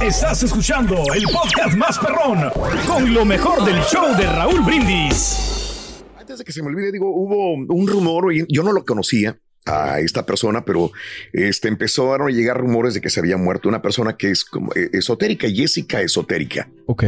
Estás 0.00 0.42
escuchando 0.42 0.96
el 1.14 1.24
podcast 1.24 1.76
más 1.76 1.98
perrón 1.98 2.50
con 2.86 3.14
lo 3.14 3.24
mejor 3.24 3.64
del 3.64 3.80
show 3.82 4.16
de 4.16 4.26
Raúl 4.26 4.62
Brindis. 4.62 6.02
Antes 6.18 6.38
de 6.38 6.44
que 6.44 6.52
se 6.52 6.62
me 6.62 6.68
olvide, 6.68 6.90
digo, 6.90 7.08
hubo 7.08 7.54
un 7.54 7.86
rumor, 7.86 8.32
y 8.32 8.44
yo 8.48 8.62
no 8.62 8.72
lo 8.72 8.84
conocía 8.84 9.38
a 9.64 10.00
esta 10.00 10.26
persona, 10.26 10.64
pero 10.64 10.90
este 11.32 11.68
empezaron 11.68 12.28
a 12.28 12.30
llegar 12.30 12.58
rumores 12.58 12.94
de 12.94 13.00
que 13.00 13.10
se 13.10 13.20
había 13.20 13.36
muerto 13.36 13.68
una 13.68 13.80
persona 13.80 14.16
que 14.16 14.30
es 14.30 14.44
como 14.44 14.72
eh, 14.74 14.90
esotérica, 14.92 15.48
Jessica 15.48 16.00
esotérica. 16.00 16.68
Ok. 16.86 17.04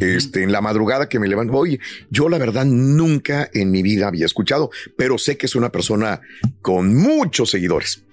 Este, 0.00 0.42
en 0.42 0.52
la 0.52 0.60
madrugada 0.60 1.08
que 1.08 1.18
me 1.18 1.28
levanto, 1.28 1.52
oye, 1.54 1.80
yo 2.10 2.28
la 2.28 2.38
verdad 2.38 2.64
nunca 2.64 3.50
en 3.52 3.70
mi 3.70 3.82
vida 3.82 4.08
había 4.08 4.26
escuchado, 4.26 4.70
pero 4.96 5.18
sé 5.18 5.36
que 5.36 5.46
es 5.46 5.54
una 5.54 5.70
persona 5.70 6.20
con 6.62 6.94
muchos 6.94 7.50
seguidores. 7.50 8.04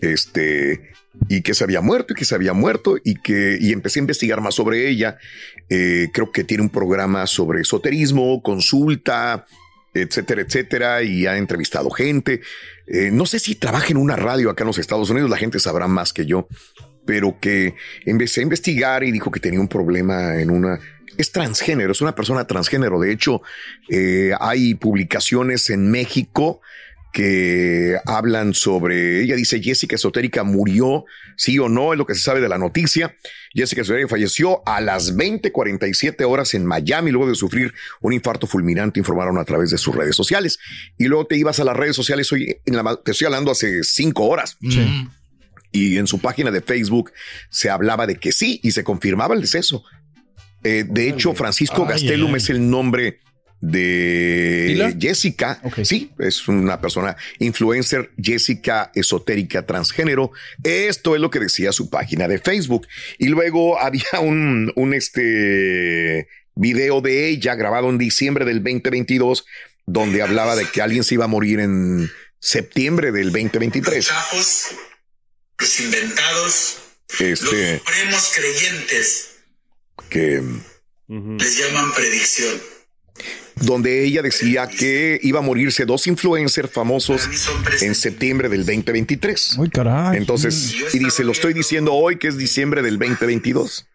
Este, 0.00 0.90
y 1.28 1.42
que 1.42 1.54
se 1.54 1.64
había 1.64 1.80
muerto 1.80 2.12
y 2.12 2.16
que 2.16 2.24
se 2.24 2.34
había 2.34 2.52
muerto 2.52 2.96
y 3.02 3.14
que 3.16 3.58
y 3.60 3.72
empecé 3.72 3.98
a 3.98 4.02
investigar 4.02 4.40
más 4.40 4.54
sobre 4.54 4.88
ella. 4.88 5.18
Eh, 5.68 6.08
creo 6.12 6.30
que 6.30 6.44
tiene 6.44 6.62
un 6.62 6.70
programa 6.70 7.26
sobre 7.26 7.62
esoterismo, 7.62 8.42
consulta, 8.42 9.46
etcétera, 9.94 10.42
etcétera, 10.42 11.02
y 11.02 11.26
ha 11.26 11.36
entrevistado 11.36 11.90
gente. 11.90 12.40
Eh, 12.86 13.10
no 13.12 13.26
sé 13.26 13.38
si 13.38 13.54
trabaja 13.54 13.88
en 13.88 13.96
una 13.96 14.16
radio 14.16 14.50
acá 14.50 14.64
en 14.64 14.68
los 14.68 14.78
Estados 14.78 15.10
Unidos, 15.10 15.30
la 15.30 15.36
gente 15.36 15.58
sabrá 15.58 15.88
más 15.88 16.12
que 16.12 16.26
yo, 16.26 16.48
pero 17.04 17.38
que 17.40 17.74
empecé 18.04 18.40
a 18.40 18.44
investigar 18.44 19.04
y 19.04 19.12
dijo 19.12 19.30
que 19.30 19.40
tenía 19.40 19.60
un 19.60 19.68
problema 19.68 20.40
en 20.40 20.50
una... 20.50 20.78
Es 21.16 21.32
transgénero, 21.32 21.90
es 21.90 22.00
una 22.00 22.14
persona 22.14 22.46
transgénero. 22.46 23.00
De 23.00 23.10
hecho, 23.10 23.42
eh, 23.88 24.32
hay 24.38 24.74
publicaciones 24.74 25.68
en 25.68 25.90
México 25.90 26.60
que 27.12 27.96
hablan 28.06 28.54
sobre, 28.54 29.22
ella 29.22 29.34
dice 29.34 29.62
Jessica 29.62 29.96
Esotérica 29.96 30.44
murió, 30.44 31.04
sí 31.36 31.58
o 31.58 31.68
no, 31.68 31.92
es 31.92 31.98
lo 31.98 32.06
que 32.06 32.14
se 32.14 32.20
sabe 32.20 32.40
de 32.40 32.48
la 32.48 32.58
noticia. 32.58 33.16
Jessica 33.54 33.82
Esotérica 33.82 34.08
falleció 34.08 34.62
a 34.66 34.80
las 34.80 35.16
20:47 35.16 36.24
horas 36.24 36.54
en 36.54 36.66
Miami 36.66 37.10
luego 37.10 37.28
de 37.28 37.34
sufrir 37.34 37.72
un 38.00 38.12
infarto 38.12 38.46
fulminante, 38.46 39.00
informaron 39.00 39.38
a 39.38 39.44
través 39.44 39.70
de 39.70 39.78
sus 39.78 39.94
redes 39.94 40.16
sociales. 40.16 40.58
Y 40.98 41.06
luego 41.06 41.26
te 41.26 41.36
ibas 41.36 41.58
a 41.60 41.64
las 41.64 41.76
redes 41.76 41.96
sociales, 41.96 42.30
hoy 42.32 42.56
en 42.66 42.76
la, 42.76 42.96
te 42.96 43.12
estoy 43.12 43.26
hablando 43.26 43.50
hace 43.50 43.82
cinco 43.84 44.26
horas. 44.26 44.58
Y 45.70 45.98
en 45.98 46.06
su 46.06 46.20
página 46.20 46.50
de 46.50 46.62
Facebook 46.62 47.12
se 47.50 47.70
hablaba 47.70 48.06
de 48.06 48.16
que 48.16 48.32
sí 48.32 48.60
y 48.62 48.70
se 48.72 48.84
confirmaba 48.84 49.34
el 49.34 49.40
deceso. 49.40 49.84
Eh, 50.64 50.84
de 50.88 51.08
hecho, 51.08 51.34
Francisco 51.34 51.86
Gastelum 51.86 52.34
es 52.36 52.50
el 52.50 52.68
nombre 52.68 53.20
de 53.60 54.64
¿Pila? 54.68 54.94
Jessica. 54.98 55.60
Sí, 55.82 56.12
es 56.18 56.46
una 56.48 56.80
persona 56.80 57.16
influencer, 57.38 58.10
Jessica 58.20 58.90
esotérica 58.94 59.66
transgénero. 59.66 60.30
Esto 60.62 61.14
es 61.14 61.20
lo 61.20 61.30
que 61.30 61.40
decía 61.40 61.72
su 61.72 61.90
página 61.90 62.28
de 62.28 62.38
Facebook. 62.38 62.86
Y 63.18 63.28
luego 63.28 63.78
había 63.80 64.20
un, 64.20 64.72
un 64.76 64.94
este 64.94 66.28
video 66.54 67.00
de 67.00 67.28
ella 67.28 67.54
grabado 67.54 67.88
en 67.88 67.98
diciembre 67.98 68.44
del 68.44 68.62
2022 68.62 69.44
donde 69.88 70.22
hablaba 70.22 70.54
de 70.54 70.66
que 70.70 70.82
alguien 70.82 71.02
se 71.02 71.14
iba 71.14 71.24
a 71.24 71.28
morir 71.28 71.60
en 71.60 72.10
septiembre 72.40 73.10
del 73.10 73.32
2023. 73.32 74.06
chafos, 74.06 74.66
los 75.58 75.80
inventados, 75.80 76.78
Este, 77.18 77.72
los 77.72 77.78
supremos 77.80 78.32
creyentes, 78.36 79.28
que 80.10 80.42
les 81.38 81.58
llaman 81.58 81.92
predicción. 81.94 82.60
Donde 83.60 84.04
ella 84.04 84.22
decía 84.22 84.68
que 84.68 85.18
iba 85.22 85.40
a 85.40 85.42
morirse 85.42 85.84
dos 85.84 86.06
influencers 86.06 86.70
famosos 86.70 87.28
en 87.80 87.94
septiembre 87.94 88.48
del 88.48 88.64
2023. 88.64 89.58
Muy 89.58 89.70
caray. 89.70 90.16
Entonces, 90.16 90.74
y 90.92 90.98
dice, 90.98 91.24
lo 91.24 91.32
estoy 91.32 91.52
diciendo 91.52 91.94
hoy 91.94 92.18
que 92.18 92.28
es 92.28 92.36
diciembre 92.36 92.82
del 92.82 92.98
2022. 92.98 93.86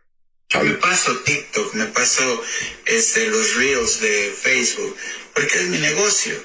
Yo 0.49 0.63
me 0.63 0.73
paso 0.73 1.15
TikTok, 1.25 1.73
me 1.73 1.85
paso 1.87 2.43
este, 2.85 3.27
los 3.27 3.55
reels 3.55 4.01
de 4.01 4.33
Facebook, 4.39 4.95
porque 5.33 5.59
es 5.59 5.67
mi 5.69 5.77
negocio. 5.79 6.35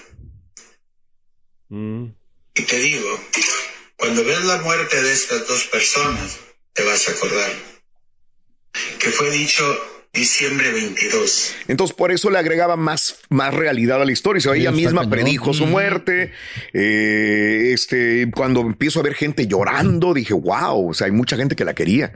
Y 1.71 2.63
te 2.63 2.79
digo, 2.79 3.21
cuando 3.97 4.25
ves 4.25 4.45
la 4.45 4.59
muerte 4.63 5.03
de 5.03 5.13
estas 5.13 5.47
dos 5.47 5.65
personas, 5.65 6.39
te 6.73 6.83
vas 6.85 7.09
a 7.09 7.13
acordar 7.13 7.53
que 8.99 9.11
fue 9.11 9.31
dicho 9.31 9.65
diciembre 10.19 10.73
22. 10.73 11.55
Entonces, 11.69 11.97
por 11.97 12.13
eso 12.13 12.31
le 12.31 12.39
agregaba 12.39 12.77
más, 12.77 13.19
más 13.29 13.55
realidad 13.55 14.03
a 14.03 14.05
la 14.05 14.13
historia. 14.13 14.39
O 14.39 14.43
sea, 14.43 14.55
ella 14.55 14.73
misma 14.73 15.01
cañón. 15.03 15.11
predijo 15.11 15.55
su 15.55 15.67
muerte. 15.67 16.33
Eh, 16.73 17.71
este, 17.73 18.31
cuando 18.35 18.61
empiezo 18.61 19.01
a 19.01 19.03
ver 19.03 19.15
gente 19.15 19.47
llorando, 19.47 20.15
dije, 20.15 20.35
wow, 20.35 20.91
o 20.91 20.95
sea, 20.95 21.07
hay 21.07 21.13
mucha 21.13 21.37
gente 21.37 21.57
que 21.57 21.65
la 21.65 21.75
quería. 21.75 22.13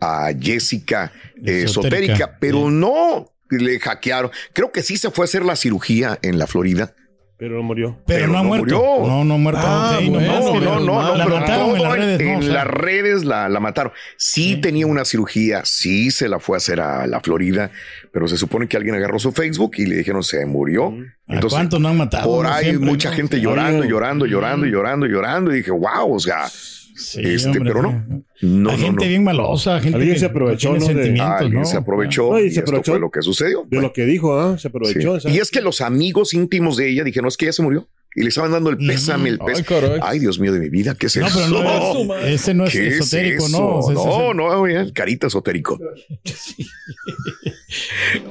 A 0.00 0.30
Jessica 0.38 1.10
eh, 1.36 1.62
Esotérica. 1.64 2.12
esotérica, 2.12 2.38
pero 2.38 2.70
no 2.70 3.32
le 3.50 3.78
hackearon. 3.78 4.30
Creo 4.52 4.72
que 4.72 4.82
sí 4.82 4.96
se 4.96 5.10
fue 5.10 5.24
a 5.24 5.26
hacer 5.26 5.44
la 5.44 5.56
cirugía 5.56 6.18
en 6.22 6.38
la 6.38 6.46
Florida. 6.46 6.94
Pero 7.38 7.56
no 7.56 7.62
murió. 7.62 7.98
Pero, 8.06 8.28
no 8.28 8.38
ha 8.38 8.42
muerto. 8.42 8.64
murió. 8.82 9.06
No, 9.08 9.24
no 9.24 9.34
ha 9.34 9.36
muerto. 9.36 9.60
Ah, 9.62 9.98
Ok, 9.98 10.04
no, 10.06 10.20
nomás 10.20 10.44
no, 10.44 10.52
que 10.52 10.60
no, 10.60 10.80
no, 10.80 11.16
La 11.16 11.24
pero 11.26 11.38
mataron 11.40 11.76
en 11.76 11.82
las 11.82 11.92
redes. 11.92 12.20
¿no? 12.20 12.30
en 12.32 12.38
O 12.38 12.42
sea, 12.42 12.52
las 12.54 12.66
redes 12.66 13.24
la, 13.24 13.48
la 13.50 13.60
mataron. 13.60 13.92
Sí, 14.16 14.56
tenía 14.56 14.86
una 14.86 15.04
cirugía, 15.04 15.60
sí 15.66 16.10
se 16.10 16.28
la 16.30 16.38
fue 16.38 16.56
a 16.56 16.58
hacer 16.58 16.80
a 16.80 17.06
la 17.06 17.20
Florida, 17.20 17.70
pero 18.10 18.26
se 18.26 18.38
supone 18.38 18.68
que 18.68 18.78
alguien 18.78 18.94
agarró 18.94 19.18
su 19.18 19.32
Facebook 19.32 19.72
y 19.76 19.84
le 19.84 19.96
dijeron 19.96 20.22
se 20.22 20.46
murió. 20.46 20.94
¿A 21.28 21.40
cuántos 21.40 21.78
no 21.78 21.88
han 21.88 21.98
matado? 21.98 22.24
Por 22.24 22.46
No 22.46 22.52
ahí 22.52 22.64
siempre, 22.70 22.88
mucha 22.90 23.10
¿no? 23.10 23.16
gente 23.16 23.36
Sí. 23.36 23.42
llorando, 23.42 23.84
llorando, 23.84 24.24
llorando, 24.24 24.66
llorando, 24.66 25.06
llorando. 25.06 25.52
Y 25.52 25.56
dije, 25.56 25.70
wow, 25.72 26.14
o 26.14 26.18
sea, 26.18 26.46
este, 26.96 27.48
hombre, 27.48 27.60
pero 27.72 27.82
no. 27.82 28.04
sí. 28.38 28.46
No, 28.46 28.70
no, 28.72 28.78
gente 28.78 29.04
no. 29.04 29.08
bien 29.08 29.24
malosa, 29.24 29.80
gente 29.80 29.96
Alguien 29.96 30.14
que 30.14 30.20
se 30.20 30.26
aprovechó, 30.26 30.70
tiene 30.70 30.78
¿no? 30.80 30.86
de- 30.86 30.94
sentimientos, 30.94 31.40
Alguien 31.40 31.60
¿no? 31.62 31.66
se 31.66 31.76
aprovechó 31.76 32.30
No, 32.32 32.40
y 32.40 32.42
y, 32.46 32.50
se 32.50 32.58
esto 32.60 32.60
aprovechó 32.70 32.92
fue 32.92 33.00
lo 33.00 33.10
que 33.10 33.22
sucedió. 33.22 33.66
De 33.68 33.80
lo 33.80 33.92
que 33.92 34.04
dijo, 34.06 34.38
¿ah? 34.38 34.56
Se 34.56 34.62
Sí. 34.62 34.68
aprovechó. 34.68 35.28
Y 35.28 35.38
es 35.38 35.50
que 35.50 35.60
los 35.60 35.80
amigos 35.80 36.32
íntimos 36.34 36.76
de 36.76 36.90
ella 36.90 37.04
dijeron, 37.04 37.28
es 37.28 37.36
que 37.36 37.44
ella 37.46 37.52
se 37.52 37.62
murió. 37.62 37.88
Y 38.18 38.22
le 38.22 38.28
estaban 38.30 38.50
dando 38.50 38.70
el 38.70 38.78
pésame, 38.78 39.28
el 39.28 39.38
pésame. 39.38 39.98
Ay, 40.00 40.18
Dios 40.20 40.38
mío 40.40 40.50
de 40.50 40.58
mi 40.58 40.70
vida, 40.70 40.94
¿qué 40.98 41.06
es 41.06 41.16
No, 41.18 41.26
eso? 41.26 41.38
pero 41.38 42.04
no 42.06 42.16
es- 42.16 42.40
ese 42.40 42.54
no 42.54 42.64
es 42.64 42.72
¿Qué 42.72 42.88
esotérico? 42.88 43.46
¿no? 43.50 43.80
Es 43.80 43.94
no, 43.94 44.30
el- 44.30 44.36
no, 44.38 44.66
el 44.66 44.92
carita 44.94 45.26
esotérico. 45.26 45.78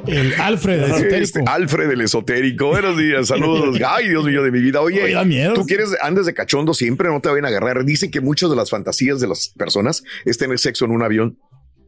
El 0.08 0.34
Alfred 0.40 0.84
esotérico. 0.84 1.16
Este, 1.16 1.44
Alfred 1.46 1.92
el 1.92 2.02
esotérico. 2.02 2.68
Buenos 2.68 2.98
días, 2.98 3.28
saludos. 3.28 3.78
Ay, 3.88 4.10
Dios 4.10 4.24
mío 4.26 4.42
de 4.44 4.52
mi 4.52 4.60
vida. 4.62 4.82
Oye, 4.82 5.04
Oye, 5.04 5.14
da 5.14 5.24
miedo. 5.26 5.54
tú 5.54 5.66
quieres, 5.66 5.90
andes 6.02 6.26
de 6.26 6.34
cachondo 6.34 6.74
siempre, 6.74 7.10
no 7.10 7.20
te 7.20 7.30
vayan 7.30 7.46
a 7.46 7.50
agarrar. 7.50 7.84
Dicen 7.84 8.12
que 8.12 8.22
muchas 8.22 8.50
de 8.50 8.56
las 8.56 8.70
fantasías 8.70 9.20
de 9.20 9.28
las 9.28 9.50
personas 9.58 10.04
es 10.26 10.38
tener 10.38 10.58
sexo 10.60 10.86
en 10.86 10.92
un 10.92 11.04
avión. 11.04 11.38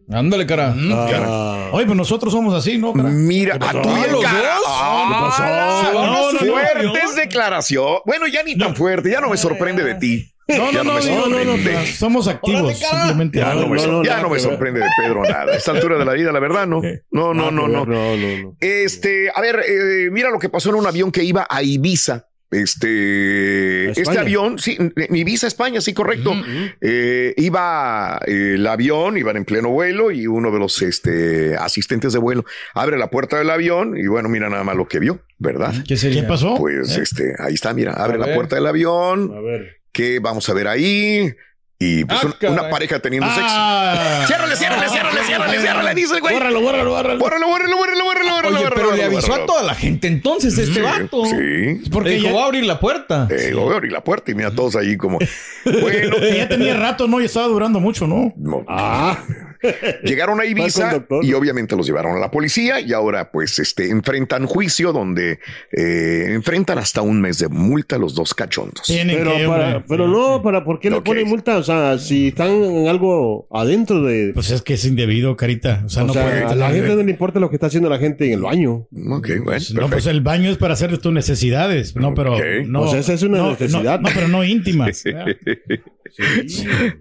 Ándale, 0.10 0.46
cara. 0.46 0.74
Cara. 1.10 1.70
Oye, 1.72 1.86
pues 1.86 1.98
nosotros 1.98 2.32
somos 2.32 2.54
así, 2.54 2.78
¿no? 2.78 2.94
cara? 2.94 3.10
Mira, 3.10 3.60
¿Qué 3.60 3.66
a 3.68 3.72
tu 3.82 3.90
Ah, 3.90 4.06
¿los 4.10 4.24
cara. 4.24 4.38
dos? 4.56 4.64
Ah, 4.68 5.06
¿Qué 5.10 5.44
pasó? 5.44 5.94
no, 5.94 6.02
No, 6.06 6.32
no, 6.32 6.32
no, 6.34 6.40
fuertes 6.40 7.16
declaración. 7.16 7.98
Bueno, 8.06 8.28
ya 8.28 8.42
ni 8.44 8.58
tan 8.58 8.74
fuerte, 8.76 9.12
ya 9.12 9.20
no 9.20 9.30
me 9.30 9.38
sorprende 9.38 9.84
de 9.84 9.96
ti. 9.96 10.32
No, 10.48 10.72
no, 10.72 10.84
no, 10.84 11.00
no, 11.00 11.28
no, 11.28 11.44
no, 11.44 11.58
no, 11.58 11.86
somos 11.86 12.28
activos, 12.28 12.78
simplemente. 12.78 13.40
Ya 13.40 13.54
no, 13.54 13.68
me, 13.68 13.80
ya 14.06 14.22
no 14.22 14.30
me 14.30 14.40
sorprende 14.40 14.80
de 14.80 14.88
Pedro 15.02 15.24
nada. 15.24 15.54
A 15.54 15.56
esta 15.58 15.72
altura 15.72 15.98
de 15.98 16.06
la 16.06 16.14
vida, 16.14 16.32
la 16.32 16.40
verdad, 16.40 16.66
no. 16.66 16.82
No, 17.12 17.34
no, 17.34 17.52
no, 17.52 17.68
no. 17.68 18.56
Este, 18.60 19.30
a 19.34 19.42
ver, 19.42 19.64
eh, 19.68 20.10
mira 20.12 20.30
lo 20.30 20.40
que 20.40 20.50
pasó 20.50 20.70
en 20.70 20.76
un 20.76 20.88
avión 20.88 21.12
que 21.12 21.24
iba 21.24 21.46
a 21.50 21.64
Ibiza. 21.64 22.28
Este, 22.50 23.90
este 23.90 24.18
avión, 24.18 24.58
sí, 24.58 24.78
en 24.80 25.16
Ibiza, 25.16 25.48
España, 25.48 25.82
sí, 25.82 25.94
correcto. 25.94 26.34
Eh, 26.80 27.34
iba 27.36 28.22
eh, 28.26 28.54
el 28.56 28.66
avión, 28.66 29.18
iban 29.18 29.36
en 29.36 29.44
pleno 29.44 29.70
vuelo 29.70 30.12
y 30.12 30.28
uno 30.28 30.50
de 30.50 30.60
los 30.60 30.82
este, 30.82 31.58
asistentes 31.58 32.14
de 32.14 32.20
vuelo 32.20 32.46
abre 32.74 32.98
la 32.98 33.10
puerta 33.10 33.38
del 33.38 33.50
avión 33.50 33.98
y 33.98 34.08
bueno, 34.08 34.30
mira 34.30 34.50
nada 34.50 34.64
más 34.64 34.78
lo 34.78 34.88
que 34.88 35.00
vio, 35.00 35.20
¿verdad? 35.38 35.74
¿Qué, 35.86 35.98
sería? 35.98 36.22
¿Qué 36.22 36.28
pasó? 36.28 36.56
Pues 36.56 36.98
¿Eh? 36.98 37.02
este, 37.02 37.36
ahí 37.38 37.56
está, 37.56 37.74
mira, 37.74 37.92
abre 37.94 38.16
A 38.16 38.20
la 38.20 38.26
ver. 38.28 38.36
puerta 38.36 38.56
del 38.56 38.68
avión. 38.68 39.34
A 39.36 39.42
ver. 39.42 39.77
¿Qué 39.98 40.20
vamos 40.20 40.48
a 40.48 40.54
ver 40.54 40.68
ahí? 40.68 41.34
Y 41.80 42.06
pues 42.06 42.20
Ah, 42.24 42.28
un- 42.42 42.50
una 42.54 42.70
pareja 42.70 43.00
teniendo 43.00 43.28
Ah. 43.30 43.34
sexo. 43.36 44.28
Ciérrale, 44.28 44.56
ciérrale, 44.56 44.90
ciérrale, 44.90 45.24
ciérrale, 45.24 45.60
ciérrale, 45.60 45.96
dice 45.96 46.14
el 46.16 46.22
güey. 46.22 46.34
Bórralo, 46.36 46.62
bórralo, 46.62 46.90
bórralo. 46.92 47.20
Bórralo, 47.20 47.48
bórralo, 47.48 47.78
bórralo, 47.78 48.04
bórralo, 48.04 48.32
bórralo, 48.32 48.56
Oye, 48.58 48.66
pero 48.70 48.76
bórralo, 48.76 48.96
le 48.96 49.04
avisó 49.06 49.22
bórralo. 49.28 49.44
a 49.44 49.46
toda 49.48 49.64
la 49.64 49.74
gente 49.76 50.08
entonces 50.08 50.56
este 50.58 50.76
Sí, 50.76 50.82
vato. 50.82 51.26
Sí. 51.26 51.90
Porque 51.92 52.10
dijo, 52.12 52.26
ya- 52.28 52.32
voy 52.32 52.42
a 52.42 52.46
abrir 52.46 52.66
la 52.66 52.80
puerta. 52.80 53.28
Eh, 53.32 53.54
voy 53.56 53.74
a 53.74 53.78
abrir 53.78 53.92
la 53.92 54.04
puerta 54.04 54.30
y 54.32 54.36
mira 54.36 54.52
todos 54.52 54.76
ahí 54.76 54.98
como. 54.98 55.18
Bueno, 55.66 56.18
Que 56.18 56.38
ya 56.38 56.48
tenía 56.48 56.76
rato, 56.76 57.08
¿no? 57.08 57.20
Y 57.22 57.26
estaba 57.26 57.48
durando 57.48 57.80
mucho, 57.80 58.06
¿no? 58.08 58.34
no. 58.38 58.64
Ah. 58.68 59.18
Llegaron 60.04 60.40
a 60.40 60.46
Ibiza 60.46 61.06
y 61.22 61.34
obviamente 61.34 61.76
los 61.76 61.86
llevaron 61.88 62.16
a 62.16 62.20
la 62.20 62.32
policía 62.32 62.80
y 62.80 62.94
ahora 62.94 63.32
pues 63.32 63.60
este 63.60 63.90
enfrentan 63.90 64.46
juicio 64.46 64.94
donde 64.94 65.40
eh, 65.72 66.26
enfrentan 66.30 66.78
hasta 66.78 67.02
un 67.02 67.22
mes 67.22 67.40
de 67.40 67.48
multa 67.48 67.98
los 67.98 68.16
dos 68.16 68.34
cachondos. 68.34 68.84
Tienen 68.86 69.18
Pero, 69.18 69.36
que, 69.36 69.48
para, 69.48 69.86
pero 69.86 70.08
no, 70.08 70.42
para, 70.42 70.64
¿por 70.64 70.80
qué 70.80 70.90
le 70.90 70.98
Ok. 70.98 71.06
ponen 71.06 71.28
multa? 71.28 71.58
O 71.58 71.64
sea, 71.64 71.98
si 71.98 72.30
están 72.30 72.52
en 72.64 72.88
algo 72.88 73.48
adentro 73.52 74.02
de. 74.04 74.32
Pues 74.34 74.52
es 74.52 74.62
que 74.62 74.74
es 74.76 74.86
indebido, 74.86 75.36
carita. 75.36 75.84
O 75.86 75.90
sea, 75.90 76.04
o 76.04 76.08
no 76.08 76.14
sea, 76.14 76.24
puede 76.24 76.44
a 76.44 76.56
la 76.56 76.70
gente 76.72 76.96
no 76.96 77.04
le 77.04 77.12
importa 77.12 77.40
lo 77.40 77.50
que 77.50 77.56
está 77.56 77.68
haciendo 77.68 77.90
la 77.90 77.98
gente 78.00 78.26
en 78.26 78.34
el 78.34 78.42
baño. 78.42 78.88
Ok, 79.10 79.28
bueno. 79.28 79.44
Pues, 79.46 79.74
no, 79.74 79.90
pues 79.90 80.06
el 80.08 80.22
baño 80.22 80.50
es 80.50 80.58
para 80.58 80.74
hacer 80.74 80.98
tus 80.98 81.12
necesidades, 81.14 81.96
no, 81.96 82.14
pero 82.14 82.38
no. 82.66 82.82
Pues 82.82 82.94
esa 82.94 83.14
es 83.14 83.24
una 83.24 83.38
no, 83.40 83.52
necesidad. 83.52 84.00
No, 84.00 84.10
no, 84.10 84.16
pero 84.16 84.28
no 84.28 84.44
íntimas. 84.44 85.04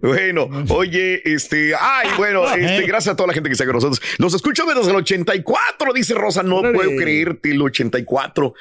Bueno, 0.02 0.48
oye, 0.68 1.22
este, 1.24 1.72
ay, 1.78 2.08
bueno, 2.16 2.45
este, 2.54 2.86
gracias 2.86 3.12
a 3.12 3.16
toda 3.16 3.28
la 3.28 3.32
gente 3.34 3.48
que 3.48 3.52
está 3.54 3.64
con 3.64 3.74
nosotros. 3.74 4.00
Los 4.18 4.34
escucho 4.34 4.64
desde 4.66 4.90
el 4.90 4.96
84, 4.96 5.92
dice 5.92 6.14
Rosa. 6.14 6.42
No 6.42 6.56
Órale. 6.56 6.74
puedo 6.74 6.90
creerte 6.96 7.50
el 7.50 7.60
84. 7.62 8.54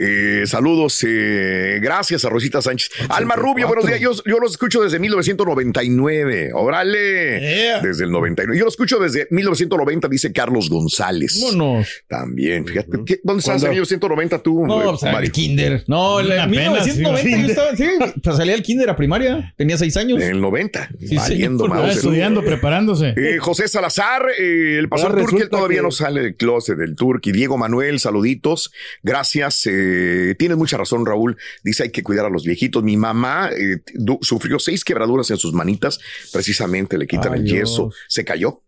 Eh, 0.00 0.44
saludos, 0.46 1.04
eh, 1.06 1.78
gracias 1.82 2.24
a 2.24 2.28
Rosita 2.28 2.62
Sánchez. 2.62 2.90
Alma 3.08 3.34
Rubio, 3.34 3.66
buenos 3.66 3.84
días. 3.86 3.98
Yo, 4.00 4.12
yo 4.24 4.38
los 4.38 4.52
escucho 4.52 4.80
desde 4.82 4.98
1999. 5.00 6.50
Órale. 6.54 7.40
Yeah. 7.40 7.80
Desde 7.80 8.04
el 8.04 8.10
99. 8.12 8.56
Yo 8.58 8.64
lo 8.64 8.70
escucho 8.70 8.98
desde 8.98 9.26
1990, 9.30 10.08
dice 10.08 10.32
Carlos 10.32 10.68
González. 10.70 11.40
Vámonos. 11.42 11.88
También, 12.06 12.64
fíjate. 12.66 12.98
¿qué- 13.04 13.20
¿Dónde 13.24 13.40
estás 13.40 13.56
en 13.56 13.60
¿Cuándo? 13.60 13.70
1990 13.70 14.38
tú? 14.42 14.66
No, 14.66 14.80
eh, 14.80 14.84
pues, 14.90 15.02
en 15.02 15.12
Mario? 15.12 15.26
el 15.26 15.32
kinder. 15.32 15.84
No, 15.88 16.20
en 16.20 16.26
Apenas, 16.26 16.50
1990 16.86 17.22
sí. 17.22 17.42
yo 17.42 17.48
estaba, 17.48 17.76
sí, 17.76 17.84
pues, 18.22 18.36
salía 18.36 18.52
del 18.52 18.62
kinder 18.62 18.90
a 18.90 18.96
primaria. 18.96 19.52
Tenía 19.56 19.76
seis 19.78 19.96
años. 19.96 20.20
En 20.22 20.30
el 20.30 20.40
90. 20.40 20.90
Sí, 21.00 21.16
valiendo. 21.16 21.64
Ah, 21.66 21.68
mouse. 21.68 21.96
estudiando, 21.96 22.42
preparándose. 22.44 23.14
Eh, 23.34 23.38
José 23.38 23.68
Salazar, 23.68 24.26
eh, 24.38 24.78
el 24.78 24.88
pastor 24.88 25.10
Ahora 25.10 25.22
Turqui, 25.22 25.36
él 25.36 25.40
resulta 25.42 25.56
todavía 25.58 25.78
que- 25.78 25.82
no 25.82 25.90
sale 25.90 26.22
del 26.22 26.36
closet 26.36 26.76
del 26.78 26.96
Turqui. 26.96 27.32
Diego 27.32 27.56
Manuel, 27.58 28.00
saluditos. 28.00 28.72
Gracias. 29.02 29.62
Eh, 29.66 30.34
tienes 30.38 30.56
mucha 30.56 30.76
razón, 30.76 31.04
Raúl. 31.06 31.36
Dice 31.62 31.84
hay 31.84 31.90
que 31.90 32.02
cuidar 32.02 32.26
a 32.26 32.30
los 32.30 32.44
viejitos. 32.44 32.82
Mi 32.82 32.96
mamá 32.96 33.50
eh, 33.56 33.78
sufrió 34.22 34.58
seis 34.58 34.84
quebraduras 34.84 35.30
en 35.30 35.36
sus 35.38 35.52
manitas. 35.52 35.98
Precisamente 36.32 36.98
le 36.98 37.06
quitan 37.06 37.32
Ay, 37.34 37.40
el 37.40 37.44
Dios. 37.44 37.70
yeso. 37.70 37.92
Se 38.08 38.24
cayó. 38.24 38.62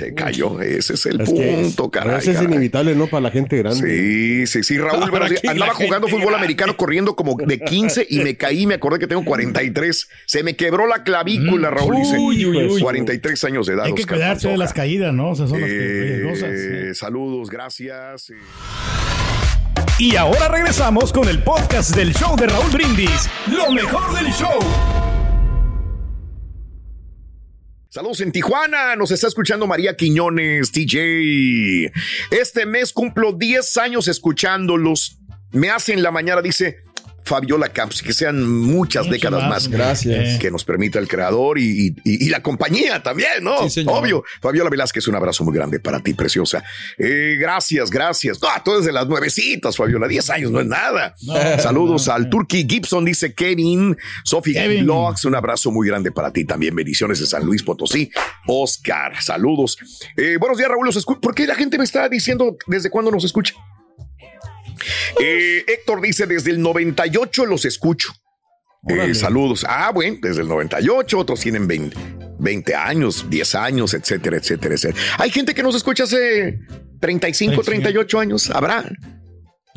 Se 0.00 0.14
cayó. 0.14 0.62
Ese 0.62 0.94
es 0.94 1.04
el 1.04 1.20
Es 1.20 1.28
punto, 1.28 1.90
caray. 1.90 2.16
veces 2.16 2.36
es 2.36 2.42
inevitable, 2.42 2.94
¿no? 2.94 3.06
Para 3.06 3.20
la 3.20 3.30
gente 3.30 3.58
grande. 3.58 3.86
Sí, 3.86 4.46
sí, 4.46 4.62
sí, 4.62 4.78
Raúl. 4.78 5.02
Andaba 5.46 5.74
jugando 5.74 6.08
fútbol 6.08 6.28
grande. 6.28 6.38
americano 6.38 6.74
corriendo 6.74 7.14
como 7.14 7.36
de 7.36 7.60
15 7.60 8.06
y 8.08 8.20
me 8.20 8.34
caí. 8.36 8.66
Me 8.66 8.74
acordé 8.76 8.98
que 8.98 9.06
tengo 9.06 9.24
43. 9.26 10.08
Se 10.24 10.42
me 10.42 10.56
quebró 10.56 10.86
la 10.86 11.04
clavícula, 11.04 11.70
Raúl. 11.70 11.96
Dice. 11.96 12.16
Uy, 12.18 12.46
uy, 12.46 12.66
uy. 12.66 12.80
43 12.80 13.44
años 13.44 13.66
de 13.66 13.74
edad. 13.74 13.84
Hay 13.84 13.92
que 13.92 14.02
Oscar 14.02 14.16
cuidarse 14.16 14.48
de 14.48 14.56
las 14.56 14.72
caídas, 14.72 15.12
¿no? 15.12 15.32
O 15.32 15.34
sea, 15.36 15.46
son 15.46 15.60
las 15.60 15.68
Eh, 15.70 16.88
sí. 16.94 16.98
Saludos, 16.98 17.50
gracias. 17.50 18.32
Y 19.98 20.16
ahora 20.16 20.48
regresamos 20.48 21.12
con 21.12 21.28
el 21.28 21.42
podcast 21.42 21.94
del 21.94 22.14
show 22.14 22.34
de 22.36 22.46
Raúl 22.46 22.70
Brindis. 22.70 23.28
Lo 23.54 23.70
mejor 23.70 24.14
del 24.14 24.32
show. 24.32 24.58
Saludos 27.92 28.20
en 28.20 28.30
Tijuana, 28.30 28.94
nos 28.94 29.10
está 29.10 29.26
escuchando 29.26 29.66
María 29.66 29.96
Quiñones, 29.96 30.70
TJ. 30.70 31.90
Este 32.30 32.64
mes 32.64 32.92
cumplo 32.92 33.32
10 33.32 33.76
años 33.78 34.06
escuchándolos. 34.06 35.18
Me 35.50 35.70
hace 35.70 35.94
en 35.94 36.04
la 36.04 36.12
mañana, 36.12 36.40
dice 36.40 36.84
Fabiola 37.30 37.68
Camps, 37.68 38.02
que 38.02 38.12
sean 38.12 38.42
muchas 38.44 39.04
Mucho 39.06 39.12
décadas 39.14 39.48
más. 39.48 39.68
Gracias. 39.68 40.40
Que 40.40 40.50
nos 40.50 40.64
permita 40.64 40.98
el 40.98 41.06
creador 41.06 41.60
y, 41.60 41.94
y- 42.04 42.26
y 42.26 42.28
la 42.28 42.42
compañía 42.42 43.00
también, 43.04 43.42
¿no? 43.44 43.62
Sí, 43.62 43.70
señor. 43.70 43.94
Obvio. 43.98 44.24
Fabiola 44.42 44.68
Velázquez, 44.68 45.06
un 45.06 45.14
abrazo 45.14 45.44
muy 45.44 45.54
grande 45.54 45.78
para 45.78 46.00
ti, 46.00 46.12
preciosa. 46.14 46.64
Eh, 46.98 47.36
gracias, 47.38 47.88
gracias. 47.88 48.42
No, 48.42 48.48
tú 48.64 48.76
desde 48.78 48.90
las 48.90 49.06
nuevecitas, 49.06 49.76
Fabiola. 49.76 50.08
10 50.08 50.28
años 50.30 50.50
no 50.50 50.60
es 50.60 50.66
nada. 50.66 51.14
Saludos 51.60 52.08
al 52.08 52.28
Turkey 52.28 52.66
Gibson, 52.68 53.04
dice 53.04 53.32
Kevin. 53.32 53.96
Sophie. 54.24 54.82
Vlogs, 54.82 55.24
un 55.24 55.36
abrazo 55.36 55.70
muy 55.70 55.86
grande 55.86 56.10
para 56.10 56.32
ti 56.32 56.44
también. 56.44 56.74
Bendiciones 56.74 57.20
de 57.20 57.26
San 57.26 57.44
Luis 57.46 57.62
Potosí. 57.62 58.10
Oscar, 58.48 59.22
saludos. 59.22 59.78
Eh, 60.16 60.36
buenos 60.40 60.58
días, 60.58 60.68
Raúl. 60.68 60.90
¿Por 61.22 61.34
qué 61.34 61.46
la 61.46 61.54
gente 61.54 61.78
me 61.78 61.84
está 61.84 62.08
diciendo 62.08 62.56
desde 62.66 62.90
cuándo 62.90 63.12
nos 63.12 63.22
escucha? 63.22 63.54
Eh, 65.20 65.64
Héctor 65.66 66.00
dice, 66.00 66.26
desde 66.26 66.50
el 66.50 66.60
98 66.60 67.46
los 67.46 67.64
escucho. 67.64 68.12
Eh, 68.88 69.14
saludos. 69.14 69.64
Ah, 69.68 69.90
bueno, 69.92 70.18
desde 70.22 70.42
el 70.42 70.48
98, 70.48 71.18
otros 71.18 71.40
tienen 71.40 71.66
20, 71.66 71.96
20 72.38 72.74
años, 72.74 73.26
10 73.28 73.54
años, 73.54 73.94
etcétera, 73.94 74.38
etcétera, 74.38 74.74
etcétera. 74.74 75.04
Hay 75.18 75.30
gente 75.30 75.54
que 75.54 75.62
nos 75.62 75.74
escucha 75.74 76.04
hace 76.04 76.58
35, 77.00 77.62
38 77.62 78.18
años. 78.20 78.50
¿Habrá? 78.50 78.84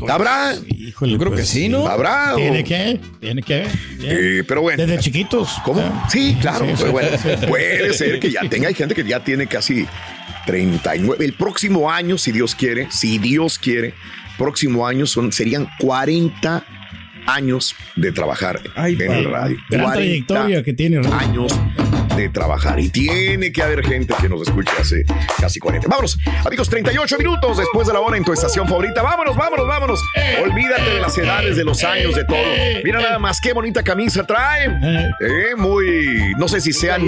¿Habrá? 0.07 0.55
Híjole, 0.67 1.13
Yo 1.13 1.17
creo 1.17 1.31
que 1.31 1.37
pues, 1.37 1.49
sí, 1.49 1.69
¿no? 1.69 1.87
¿Habrá? 1.87 2.33
Tiene 2.35 2.63
que, 2.63 2.99
tiene 3.19 3.43
que. 3.43 3.67
Eh, 4.01 4.43
pero 4.47 4.61
bueno. 4.61 4.85
Desde 4.85 4.99
chiquitos. 4.99 5.57
¿Cómo? 5.63 5.81
Ah. 5.81 6.07
Sí, 6.09 6.35
claro. 6.41 6.65
Sí, 6.65 6.73
pues 6.77 6.91
bueno, 6.91 7.09
sí, 7.21 7.29
sí. 7.39 7.47
puede 7.47 7.93
ser 7.93 8.19
que 8.19 8.31
ya 8.31 8.41
tenga. 8.49 8.67
Hay 8.67 8.73
gente 8.73 8.95
que 8.95 9.03
ya 9.03 9.23
tiene 9.23 9.47
casi 9.47 9.87
39. 10.45 11.23
El 11.23 11.33
próximo 11.33 11.91
año, 11.91 12.17
si 12.17 12.31
Dios 12.31 12.55
quiere, 12.55 12.89
si 12.91 13.17
Dios 13.17 13.59
quiere, 13.59 13.93
próximo 14.37 14.87
año 14.87 15.05
son, 15.05 15.31
serían 15.31 15.67
40 15.79 16.63
años 17.25 17.75
de 17.95 18.11
trabajar 18.11 18.59
Ay, 18.75 18.97
en 18.99 19.11
el 19.11 19.31
radio. 19.31 19.57
Gran 19.69 19.85
40 19.85 19.93
trayectoria 19.93 20.63
que 20.63 20.73
tiene. 20.73 21.01
Raúl. 21.01 21.13
años 21.13 21.59
de 22.15 22.29
trabajar 22.29 22.79
y 22.79 22.89
tiene 22.89 23.51
que 23.51 23.63
haber 23.63 23.83
gente 23.83 24.13
que 24.21 24.29
nos 24.29 24.41
escuche 24.43 24.71
hace 24.79 25.03
casi 25.39 25.59
40. 25.59 25.87
Vámonos, 25.87 26.17
amigos, 26.45 26.69
38 26.69 27.17
minutos 27.17 27.57
después 27.57 27.87
de 27.87 27.93
la 27.93 28.01
hora 28.01 28.17
en 28.17 28.23
tu 28.23 28.31
estación 28.33 28.67
favorita. 28.67 29.01
Vámonos, 29.01 29.35
vámonos, 29.35 29.67
vámonos. 29.67 29.99
Olvídate 30.43 30.91
de 30.91 30.99
las 30.99 31.17
edades, 31.17 31.57
de 31.57 31.63
los 31.63 31.83
años, 31.83 32.15
de 32.15 32.23
todo. 32.25 32.37
Mira 32.83 33.01
nada 33.01 33.19
más 33.19 33.39
qué 33.41 33.53
bonita 33.53 33.83
camisa 33.83 34.25
trae. 34.25 34.67
Eh, 34.67 35.09
Eh, 35.21 35.55
muy, 35.57 36.33
no 36.37 36.47
sé 36.47 36.61
si 36.61 36.71
sean, 36.71 37.03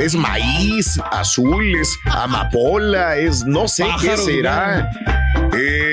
es 0.00 0.14
maíz, 0.14 0.98
azul, 1.10 1.74
es 1.76 1.96
amapola, 2.06 3.16
es 3.16 3.44
no 3.44 3.68
sé 3.68 3.86
qué 4.00 4.16
será, 4.16 4.90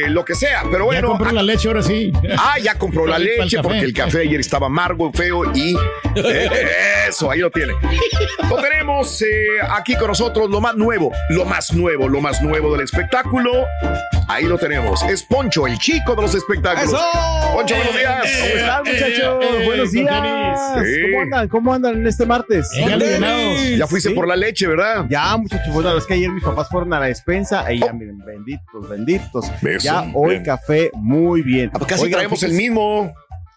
lo 0.10 0.26
que 0.26 0.36
sea, 0.36 0.64
pero 0.64 0.80
ya 0.80 1.02
bueno. 1.02 1.08
compró 1.10 1.32
la 1.32 1.44
leche 1.44 1.68
ahora 1.68 1.82
sí. 1.82 2.12
Ah, 2.38 2.58
ya 2.62 2.76
compró 2.76 3.06
la 3.06 3.16
el 3.18 3.24
leche 3.26 3.62
porque 3.62 3.80
el 3.80 3.94
café 3.94 4.22
ayer 4.22 4.40
estaba 4.40 4.68
amargo, 4.68 5.12
feo 5.14 5.52
y 5.54 5.76
eh, 6.16 6.50
eso, 7.08 7.32
ahí 7.32 7.40
lo 7.40 7.52
tiene. 7.52 7.74
Lo 8.50 8.56
tenemos 8.58 9.22
eh, 9.22 9.28
aquí 9.70 9.96
con 9.96 10.08
nosotros, 10.08 10.50
lo 10.50 10.62
más 10.62 10.76
nuevo, 10.76 11.12
lo 11.30 11.46
más 11.46 11.74
nuevo, 11.74 12.08
lo 12.08 12.22
más 12.22 12.42
nuevo 12.42 12.72
del 12.74 12.82
espectáculo. 12.82 13.66
Ahí 14.32 14.46
lo 14.46 14.60
tenemos. 14.60 15.02
Es 15.04 15.24
Poncho, 15.24 15.66
el 15.66 15.80
chico 15.80 16.16
de 16.16 16.22
los 16.22 16.36
espectáculos. 16.36 16.94
¡Eso! 16.94 17.52
Poncho, 17.52 17.76
buenos 17.76 17.96
días. 17.98 18.22
¿Cómo 18.40 18.60
están, 18.60 18.84
muchachos? 18.84 19.44
eh, 19.44 19.66
Buenos 19.66 19.92
días. 19.92 20.60
Sí. 20.84 21.02
¿Cómo 21.02 21.22
andan? 21.24 21.48
¿Cómo 21.48 21.74
andan 21.74 21.96
en 21.96 22.08
este 22.08 22.26
martes? 22.28 22.70
Eh. 22.78 23.76
Ya 23.80 23.88
fuiste 23.88 24.10
Sí. 24.10 24.16
por 24.16 24.28
la 24.28 24.36
leche, 24.36 24.68
¿verdad? 24.68 25.08
Ya, 25.10 25.36
muchachos, 25.36 25.74
bueno, 25.74 25.98
es 25.98 26.06
que 26.06 26.14
ayer 26.14 26.30
mis 26.30 26.44
papás 26.44 26.70
fueron 26.70 26.94
a 26.94 27.00
la 27.00 27.08
despensa 27.08 27.72
y 27.74 27.80
ya, 27.80 27.88
Oh. 27.88 27.94
miren, 27.96 28.20
benditos, 28.20 28.88
benditos. 28.88 29.46
Eso, 29.64 29.84
ya 29.84 30.06
hoy 30.14 30.30
bien. 30.32 30.44
café 30.44 30.92
muy 30.94 31.42
bien. 31.42 31.72
Ah, 31.74 31.80
pues 31.80 31.90
casi 31.90 32.04
Oigan, 32.04 32.20
traemos 32.20 32.44
el 32.44 32.54
mismo. 32.54 33.12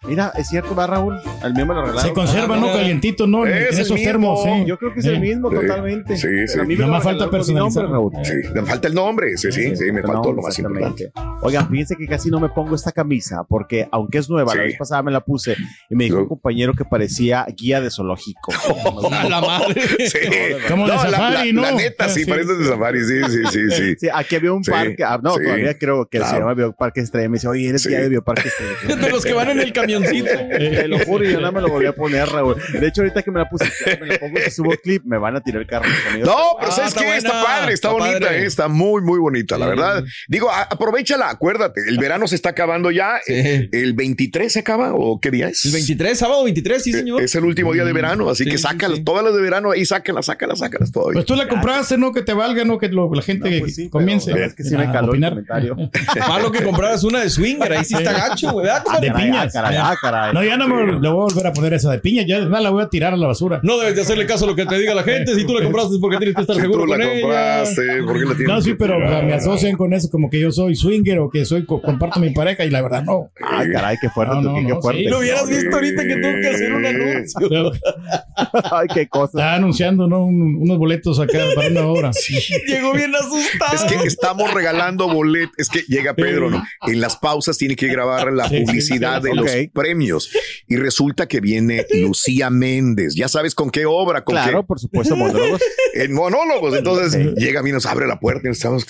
Mira, 0.07 0.33
es 0.37 0.49
cierto, 0.49 0.75
va 0.75 0.87
Raúl. 0.87 1.21
Al 1.43 1.55
mío 1.55 1.65
me 1.67 1.75
lo 1.75 1.83
regalaron. 1.83 2.09
Se 2.09 2.13
conserva, 2.13 2.57
Ah, 2.57 2.61
¿no? 2.61 2.67
Calientito, 2.73 3.27
¿no? 3.27 3.47
En, 3.47 3.53
Es 3.53 3.59
en 3.59 3.63
el 3.75 3.81
esos 3.81 3.91
mismo. 3.97 4.05
termos, 4.11 4.43
sí. 4.43 4.65
Yo 4.67 4.79
creo 4.79 4.93
que 4.95 5.01
es 5.01 5.07
el 5.07 5.15
Eh. 5.17 5.21
mismo 5.21 5.49
Sí, 5.51 5.57
totalmente. 5.57 6.17
sí, 6.17 6.29
sí. 6.49 6.59
A 6.61 6.65
mí 6.65 6.77
me 6.77 6.87
más 6.87 7.03
falta 7.05 7.27
mi 7.31 7.55
nombre. 7.55 7.87
Raúl. 7.87 8.13
Sí, 8.25 8.33
me 8.55 8.63
falta 8.63 8.89
el 8.89 8.95
nombre, 8.95 9.37
sí, 9.37 9.53
sí, 9.53 9.77
sí, 9.77 9.93
me 9.93 10.03
faltó 10.03 10.33
lo 10.33 10.43
más 10.43 10.59
importante. 10.59 11.13
Oigan, 11.43 11.69
fíjense 11.69 11.97
que 11.97 12.07
casi 12.07 12.31
no 12.31 12.41
me 12.41 12.49
pongo 12.49 12.75
esta 12.75 12.93
camisa 12.93 13.45
porque 13.49 13.89
aunque 13.93 14.19
es 14.19 14.29
nueva, 14.29 14.55
la 14.55 14.63
vez 14.63 14.77
pasada 14.77 15.03
me 15.03 15.11
la 15.13 15.21
puse 15.21 15.57
y 15.89 15.95
me 15.95 16.05
dijo 16.05 16.19
un 16.19 16.29
compañero 16.29 16.75
que 16.75 16.85
parecía 16.85 17.47
guía 17.57 17.81
de 17.81 17.91
zoológico. 17.91 18.53
A 19.13 19.29
la 19.29 19.41
madre. 19.41 19.83
Sí. 20.09 20.19
Como 20.69 20.87
de 20.87 20.93
safari, 20.99 21.53
la, 21.53 21.63
¿no? 21.63 21.63
la 21.63 21.73
neta, 21.77 22.09
sí, 22.09 22.25
Sí. 22.25 22.31
parece 22.31 22.53
de 22.55 22.65
safari, 22.65 23.01
sí, 23.05 23.21
sí, 23.29 23.39
sí, 23.51 23.71
sí. 23.77 23.95
Sí, 23.99 24.09
aquí 24.13 24.37
había 24.37 24.53
un 24.53 24.65
Sí, 24.65 24.71
parque, 24.71 25.05
ah, 25.05 25.19
no, 25.23 25.35
sí, 25.35 25.43
todavía 25.45 25.79
creo 25.79 26.07
que 26.09 26.19
se 26.21 26.39
llama 26.39 26.55
Bioparque 26.55 27.01
Estrella. 27.01 27.29
Me 27.29 27.35
dice, 27.37 27.49
oye, 27.49 27.69
eres 27.69 27.87
guía 27.87 28.01
de 28.01 28.09
Bioparque 28.09 28.49
Estrella. 28.49 28.97
De 29.03 29.11
los 29.11 29.25
que 29.25 29.33
van 29.33 29.51
en 29.51 29.61
el 29.61 29.73
camioncito. 29.93 30.31
Te 30.59 30.89
lo 30.89 30.99
juro, 31.01 31.25
y 31.25 31.33
yo 31.33 31.39
nada 31.41 31.53
me 31.53 31.61
lo 31.61 31.69
volví 31.69 31.87
a 31.87 31.93
poner, 31.93 32.29
Raúl. 32.29 32.57
De 32.73 32.87
hecho, 32.87 33.03
ahorita 33.03 33.23
que 33.23 33.31
me 33.31 33.41
la 33.41 33.49
puse, 33.49 33.65
me 34.01 34.07
la 34.07 34.19
pongo 34.19 34.39
y 34.47 34.51
subo 34.51 34.71
clip, 34.83 35.03
me 35.05 35.19
van 35.19 35.37
a 35.37 35.41
tirar 35.41 35.63
el 35.63 35.69
carro. 35.69 35.85
amigos. 36.11 36.29
No, 36.29 36.57
pero 36.59 36.73
Ah, 36.73 36.75
¿sabes 36.75 36.89
está 36.91 37.01
qué? 37.03 37.17
Está 37.17 37.31
padre, 37.43 37.73
está, 37.75 37.89
está 37.89 37.91
bonita, 37.91 38.21
padre. 38.21 38.43
eh, 38.43 38.47
está 38.47 38.69
muy, 38.69 39.03
muy 39.03 39.19
bonita, 39.19 39.59
la 39.59 39.67
Sí. 39.67 39.71
verdad. 39.71 40.05
Digo, 40.29 40.51
aprovechala, 40.51 41.31
acuérdate, 41.31 41.81
el 41.89 41.99
verano 41.99 42.27
se 42.27 42.35
está 42.37 42.51
acabando 42.51 42.91
ya. 42.91 43.21
Sí. 43.25 43.33
eh, 43.35 43.69
¿El 43.73 43.93
23 43.95 44.53
se 44.53 44.59
acaba 44.61 44.93
o 44.95 45.21
qué 45.21 45.31
día 45.31 45.49
es? 45.49 45.65
El 45.65 45.73
23, 45.73 46.19
sábado 46.19 46.45
23, 46.45 46.83
sí, 46.83 46.93
señor. 46.93 47.23
Es 47.23 47.35
el 47.35 47.45
último 47.45 47.73
día 47.73 47.85
de 47.85 47.93
verano, 47.93 48.29
así 48.31 48.45
Sí, 48.45 48.51
que 48.51 48.59
sácalas, 48.59 48.99
sí. 48.99 49.05
todas 49.05 49.25
las 49.25 49.35
de 49.35 49.41
verano, 49.41 49.71
ahí 49.71 49.85
sácalas, 49.85 50.27
sácalas, 50.27 50.59
sácalas 50.59 50.91
todavía. 50.93 51.15
Pues 51.15 51.27
tú 51.27 51.35
la 51.37 51.49
compraste, 51.49 51.99
¿no? 51.99 52.13
Que 52.13 52.23
te 52.23 52.33
valga, 52.33 52.65
¿no? 52.65 52.79
Que 52.79 52.89
lo- 52.89 53.13
la 53.15 53.23
gente 53.23 53.51
No, 53.51 53.59
pues 53.61 53.75
pero 53.77 53.91
comience. 53.91 54.31
es 54.45 54.55
que 54.55 54.65
sí 54.65 54.77
me 54.77 54.85
a 54.85 54.93
caló 54.93 55.05
el 55.05 55.11
opinar. 55.11 55.31
comentario. 55.31 55.77
Malo 56.29 56.51
que 56.53 56.63
compraras 56.63 57.05
una 57.05 57.21
de 57.21 57.31
swinger, 57.31 57.73
ahí 57.73 57.85
sí 57.85 57.95
está 57.95 58.13
gacho, 58.13 58.53
güey. 58.53 58.67
¿verdad? 58.67 58.85
De 59.01 59.09
Caray, 59.09 59.27
piñas. 59.27 59.47
Ah, 59.47 59.51
caray, 59.63 59.77
ah, 59.83 59.97
caray. 60.01 60.33
No, 60.33 60.43
ya 60.45 60.57
no 60.57 60.69
me 60.69 60.87
le 60.87 60.99
voy 61.09 61.09
a 61.09 61.13
volver 61.35 61.47
a 61.47 61.53
poner 61.53 61.73
esa 61.75 61.91
de 61.91 61.99
piña, 61.99 62.25
ya 62.27 62.39
la 62.41 62.71
voy 62.71 62.83
a 62.83 62.89
tirar 62.89 63.13
a 63.13 63.17
la 63.17 63.27
basura. 63.27 63.61
No 63.63 63.79
debes 63.79 63.97
de 63.97 64.03
hacerle 64.03 64.27
caso 64.27 64.45
a 64.45 64.49
lo 64.49 64.57
que 64.57 64.65
te 64.67 64.79
diga 64.79 64.95
la 64.95 65.03
gente. 65.03 65.35
Si 65.35 65.45
tú 65.47 65.55
la 65.55 65.63
compraste 65.65 65.95
es 65.95 66.01
porque 66.01 66.17
tienes 66.19 66.35
que 66.35 66.41
estar 66.43 66.57
Si 66.57 66.63
seguro 66.63 66.83
tú 66.85 66.87
la 66.87 66.97
con 66.97 67.03
ella. 67.07 67.21
compraste, 67.21 68.03
¿por 68.05 68.13
qué 68.19 68.25
la 68.25 68.35
tienes? 68.35 68.49
No, 68.49 68.63
sí, 68.63 68.75
pero 68.75 68.97
o 68.97 69.09
sea, 69.09 69.23
me 69.23 69.35
asocian 69.35 69.77
con 69.77 69.93
eso 69.93 70.09
como 70.11 70.31
que 70.31 70.41
yo 70.41 70.51
soy 70.53 70.75
swinger 70.77 71.19
o 71.21 71.31
que 71.31 71.45
soy 71.45 71.65
co- 71.67 71.81
comparto 71.83 72.21
mi 72.21 72.31
pareja 72.31 72.65
y 72.65 72.71
la 72.71 72.83
verdad 72.83 73.03
no. 73.05 73.31
Ay, 73.45 73.71
caray, 73.73 73.97
qué 74.01 74.09
fuerte, 74.11 74.35
No, 74.43 74.55
qué 74.55 74.63
no, 74.63 74.81
fuerte. 74.81 75.03
sí. 75.03 75.09
Lo 75.09 75.19
hubieras 75.19 75.49
visto 75.49 75.75
ahorita 75.77 76.03
que 76.05 76.17
tuvo 76.17 76.33
que 76.41 76.49
hacer 76.49 76.73
un 76.73 76.87
anuncio. 76.87 77.49
Pero 77.49 77.73
Ay, 78.71 78.89
qué 78.93 79.09
cosa. 79.09 79.39
Está 79.39 79.55
anunciando 79.55 80.07
¿no? 80.09 80.25
Un- 80.25 80.57
unos 80.61 80.79
boletos 80.79 81.19
acá 81.21 81.39
para 81.55 81.69
una 81.69 81.87
hora. 81.87 82.11
Llegó 82.67 82.93
bien 82.93 83.15
asustado. 83.15 83.75
Es 83.75 83.83
que 83.85 84.07
estamos 84.07 84.53
regalando 84.53 85.09
boletos. 85.09 85.53
Es 85.59 85.69
que 85.69 85.81
llega 85.89 86.15
Pedro, 86.15 86.51
¿no? 86.51 86.63
En 86.87 87.01
las 87.01 87.17
pausas 87.17 87.59
tiene 87.59 87.77
que 87.77 87.89
grabar 87.89 88.33
la 88.33 88.49
Sí, 88.49 88.59
sí, 88.59 88.65
publicidad 88.65 89.23
sí. 89.23 89.29
de 89.29 89.35
los. 89.35 89.51
Premios. 89.73 90.31
Y 90.69 90.77
resulta 90.77 91.27
que 91.27 91.41
viene 91.41 91.87
Lucía 91.93 92.51
Méndez. 92.51 93.15
Ya 93.15 93.29
sabes 93.29 93.55
con 93.55 93.71
qué 93.71 93.85
obra, 93.87 94.23
con 94.25 94.35
Claro, 94.35 94.61
qué. 94.63 94.67
por 94.67 94.79
supuesto, 94.81 95.17
monólogos. 95.17 95.61
En 95.95 96.13
monólogos. 96.13 96.77
Entonces 96.77 97.13
Sí. 97.13 97.35
llega 97.37 97.61
a 97.61 97.63
mí, 97.63 97.73
nos 97.73 97.87
abre 97.87 98.07
la 98.07 98.19
puerta 98.21 98.43
y 98.45 98.49
nos 98.49 98.59
estamos. 98.59 98.87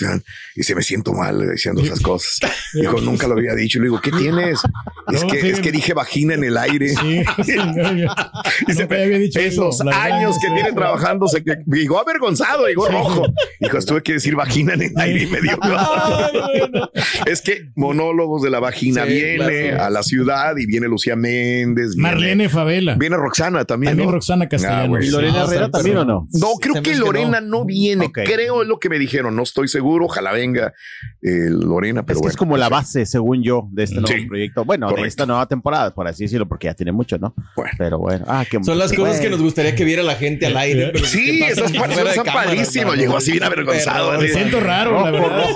Y 0.57 0.62
se 0.62 0.75
me 0.75 0.83
siento 0.83 1.12
mal 1.12 1.43
eh, 1.43 1.53
diciendo 1.53 1.83
esas 1.83 2.01
cosas. 2.01 2.39
Dijo, 2.75 3.01
nunca 3.01 3.27
lo 3.27 3.35
había 3.35 3.55
dicho. 3.55 3.79
Le 3.79 3.85
digo, 3.87 4.01
¿qué 4.01 4.11
tienes? 4.19 4.61
Es 5.12 5.25
que, 5.25 5.41
sí. 5.41 5.49
es 5.51 5.61
que 5.61 5.73
dije 5.73 5.95
vagina 5.95 6.35
en 6.35 6.45
el 6.45 6.57
aire. 6.57 6.91
Sí, 6.91 7.23
Dice, 7.37 7.57
nunca 8.83 8.95
había 9.03 9.19
dicho 9.19 9.41
en 9.41 9.47
eso, 9.47 9.65
los 9.65 9.79
la 9.81 9.85
verdad, 9.87 10.03
años 10.19 10.37
que 10.41 10.49
tiene 10.55 10.73
trabajando, 10.73 11.27
se 11.29 11.43
llegó 11.67 11.99
avergonzado, 11.99 12.67
llegó 12.67 12.87
rojo. 12.89 13.27
Dijo, 13.61 13.79
tuve 13.81 14.03
que 14.03 14.15
decir 14.15 14.35
vagina 14.37 14.75
en 14.75 14.83
el 14.83 14.93
aire 14.97 15.23
y 15.23 15.27
me 15.27 15.41
dio. 15.41 15.59
Ay, 15.62 16.41
bueno. 16.59 16.91
Es 17.27 17.41
que 17.41 17.71
monólogos 17.75 18.43
de 18.43 18.51
la 18.51 18.61
vagina 18.61 19.05
viene 19.05 19.69
claro. 19.71 19.85
a 19.85 19.91
la 19.91 20.03
ciudad 20.03 20.57
y 20.57 20.67
viene 20.73 20.88
Lucía 20.88 21.17
Méndez. 21.17 21.95
viene- 21.95 22.02
Marlene 22.11 22.49
Favela. 22.49 22.95
Viene 22.95 23.17
Roxana 23.17 23.64
también. 23.64 23.91
También 23.93 24.09
¿no? 24.09 24.12
Roxana 24.12 24.49
Castellanos. 24.49 24.99
Ah. 25.00 25.05
¿Y 25.05 25.11
Lorena 25.11 25.33
Sí, 25.33 25.41
Herrera 25.50 25.67
está- 25.67 25.79
también 25.79 25.97
o 25.99 26.05
no? 26.05 26.29
No, 26.33 26.55
creo 26.61 26.75
que 26.75 26.83
que 26.83 26.97
Lorena 26.97 27.41
no, 27.41 27.64
viene. 27.64 28.11
Creo 28.12 28.62
es 28.62 28.69
lo 28.69 28.79
que 28.79 28.88
me 28.88 28.99
dijeron. 28.99 29.37
No 29.37 29.43
estoy 29.43 29.69
seguro. 29.69 30.07
Ojalá 30.07 30.33
venga 30.33 30.73
eh, 31.23 31.49
Lorena, 31.50 32.05
pero 32.05 32.14
es 32.14 32.19
que 32.19 32.23
bueno. 32.23 32.31
es 32.31 32.37
como 32.37 32.57
la 32.57 32.69
base, 32.69 33.07
según 33.07 33.43
yo, 33.43 33.69
de 33.71 33.85
este 33.85 33.97
nuevo 34.00 34.09
Sí, 34.09 34.26
proyecto. 34.26 34.64
Bueno, 34.64 34.87
correcto. 34.87 35.02
de 35.02 35.09
esta 35.09 35.26
nueva 35.26 35.47
temporada, 35.47 35.95
por 35.95 36.09
así 36.09 36.25
decirlo, 36.25 36.49
porque 36.49 36.67
ya 36.67 36.75
tiene 36.75 36.93
mucho, 36.93 37.19
¿no? 37.19 37.35
Bueno. 37.57 37.71
Pero 37.79 37.99
bueno. 37.99 38.25
Ah, 38.29 38.45
qué 38.50 38.59
Son 38.64 38.79
las 38.79 38.93
cosas 38.93 39.21
que 39.21 39.31
nos 39.31 39.41
gustaría 39.43 39.75
que 39.75 39.85
viera 39.85 40.02
la 40.02 40.14
gente 40.17 40.47
al 40.47 40.57
aire. 40.57 40.91
pero 40.93 41.05
Sí, 41.07 41.38
que 41.38 41.49
esas 41.49 41.71
padrísimas. 41.73 42.76
hermano. 42.76 42.95
Llegó 42.95 43.17
así 43.17 43.33
bien 43.33 43.45
avergonzado. 43.45 44.19
Me 44.21 44.29
siento 44.29 44.61
raro, 44.61 45.05
la 45.05 45.11
verdad. 45.11 45.47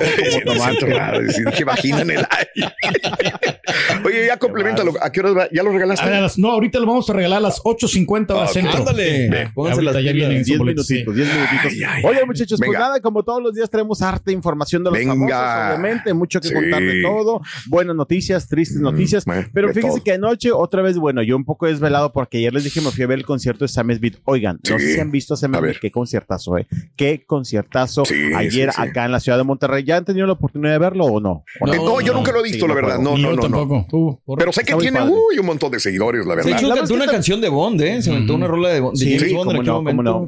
me 0.46 0.58
siento 0.60 0.86
raro, 0.86 1.20
decir, 1.22 1.44
Dije 1.46 1.64
vagina 1.64 2.00
en 2.02 2.10
el 2.10 2.26
aire. 2.30 2.74
Oye, 4.04 4.26
ya 4.26 4.36
complementalo. 4.36 4.92
¿A 5.06 5.12
qué 5.12 5.20
hora 5.20 5.32
va? 5.32 5.48
¿Ya 5.52 5.62
lo 5.62 5.70
regalaste? 5.70 6.04
A 6.04 6.20
las- 6.20 6.36
no, 6.36 6.50
ahorita 6.50 6.80
lo 6.80 6.86
vamos 6.86 7.08
a 7.08 7.12
regalar 7.12 7.38
a 7.38 7.42
las 7.42 7.60
8.50 7.64 8.34
horas 8.34 8.48
Ok. 8.50 8.54
centro. 8.54 8.76
Ándale, 8.78 9.26
Eh, 9.26 9.48
pónganse 9.54 9.82
las 9.82 9.94
ya 10.02 10.12
vienen 10.12 10.32
esos 10.38 10.46
10 10.46 10.58
boletos, 10.58 10.86
sí. 10.86 10.94
minutitos, 10.94 11.14
10 11.16 11.28
minutitos. 11.34 11.72
Ay, 11.72 11.82
ay, 11.84 12.02
Oye, 12.04 12.24
muchachos, 12.26 12.58
pues 12.58 12.70
Venga. 12.70 12.78
nada, 12.80 13.00
como 13.00 13.22
todos 13.22 13.40
los 13.42 13.54
días 13.54 13.70
traemos 13.70 14.02
harta 14.02 14.32
información 14.32 14.82
de 14.82 14.90
los 14.90 14.98
Venga. 14.98 15.12
famosos, 15.12 15.36
obviamente, 15.36 16.12
mucho 16.14 16.40
que 16.40 16.48
Sí. 16.48 16.54
contar 16.54 16.82
de 16.82 17.02
todo, 17.02 17.40
buenas 17.68 17.94
noticias, 17.94 18.48
tristes 18.48 18.80
noticias, 18.80 19.24
bueno, 19.24 19.46
pero 19.52 19.72
fíjense 19.72 20.00
que 20.02 20.12
anoche, 20.12 20.50
otra 20.50 20.82
vez, 20.82 20.96
bueno, 20.98 21.22
yo 21.22 21.36
un 21.36 21.44
poco 21.44 21.66
desvelado 21.66 22.12
porque 22.12 22.38
ayer 22.38 22.52
les 22.52 22.64
dije 22.64 22.80
me 22.80 22.90
fui 22.90 23.04
a 23.04 23.06
ver 23.06 23.18
el 23.18 23.24
concierto 23.26 23.64
de 23.64 23.68
Sam 23.68 23.92
Smith. 23.96 24.16
Oigan, 24.24 24.58
no 24.68 24.78
sé 24.78 24.94
si 24.94 25.00
han 25.00 25.10
visto 25.12 25.34
a 25.34 25.36
Sam 25.36 25.54
Smith, 25.56 25.76
qué 25.80 25.90
conciertazo, 25.92 26.58
eh, 26.58 26.66
qué 26.96 27.22
conciertazo 27.24 28.04
Sí, 28.04 28.14
ayer 28.34 28.70
sí, 28.72 28.76
sí. 28.82 28.88
acá 28.88 29.04
en 29.04 29.12
la 29.12 29.20
ciudad 29.20 29.38
de 29.38 29.44
Monterrey. 29.44 29.84
¿Ya 29.84 29.96
han 29.98 30.04
tenido 30.04 30.26
la 30.26 30.32
oportunidad 30.32 30.72
de 30.72 30.78
verlo 30.78 31.04
o 31.04 31.20
no? 31.20 31.44
¿O 31.60 31.68
Eh, 31.72 31.76
No, 31.76 32.00
yo 32.00 32.12
no, 32.12 32.18
nunca 32.18 32.32
lo 32.32 32.40
he 32.40 32.42
visto, 32.42 32.56
sí, 32.58 32.62
la 32.62 32.68
no 32.68 32.74
verdad. 32.74 32.98
No, 32.98 33.16
no, 33.16 33.32
no, 33.34 33.48
no. 33.48 34.36
Pero 34.36 34.52
sé 34.52 34.64
que 34.64 34.74
muy 34.74 34.86
tiene 34.96 35.10
padre. 35.10 35.22
uy, 35.32 35.38
un 35.38 35.46
montón 35.46 35.70
de 35.72 35.80
seguidores, 35.80 36.24
la 36.26 36.30
De 36.34 36.36
verdad. 36.42 36.58
hecho, 36.58 36.68
La 36.68 36.74
cantó 36.76 36.94
una 36.94 37.06
canción 37.06 37.40
de 37.40 37.48
Bond, 37.48 37.80
¿eh? 37.82 38.02
Se 38.02 38.10
Ujú. 38.12 38.34
una 38.34 38.46
rola 38.46 38.68
de, 38.70 38.80
Bond- 38.82 38.92
de 38.98 39.04
Sí, 39.04 39.14
James 39.16 39.22
sí, 39.28 39.34
Bond 39.34 39.50
aquel 39.50 39.66
no, 39.66 39.82
no. 40.02 40.26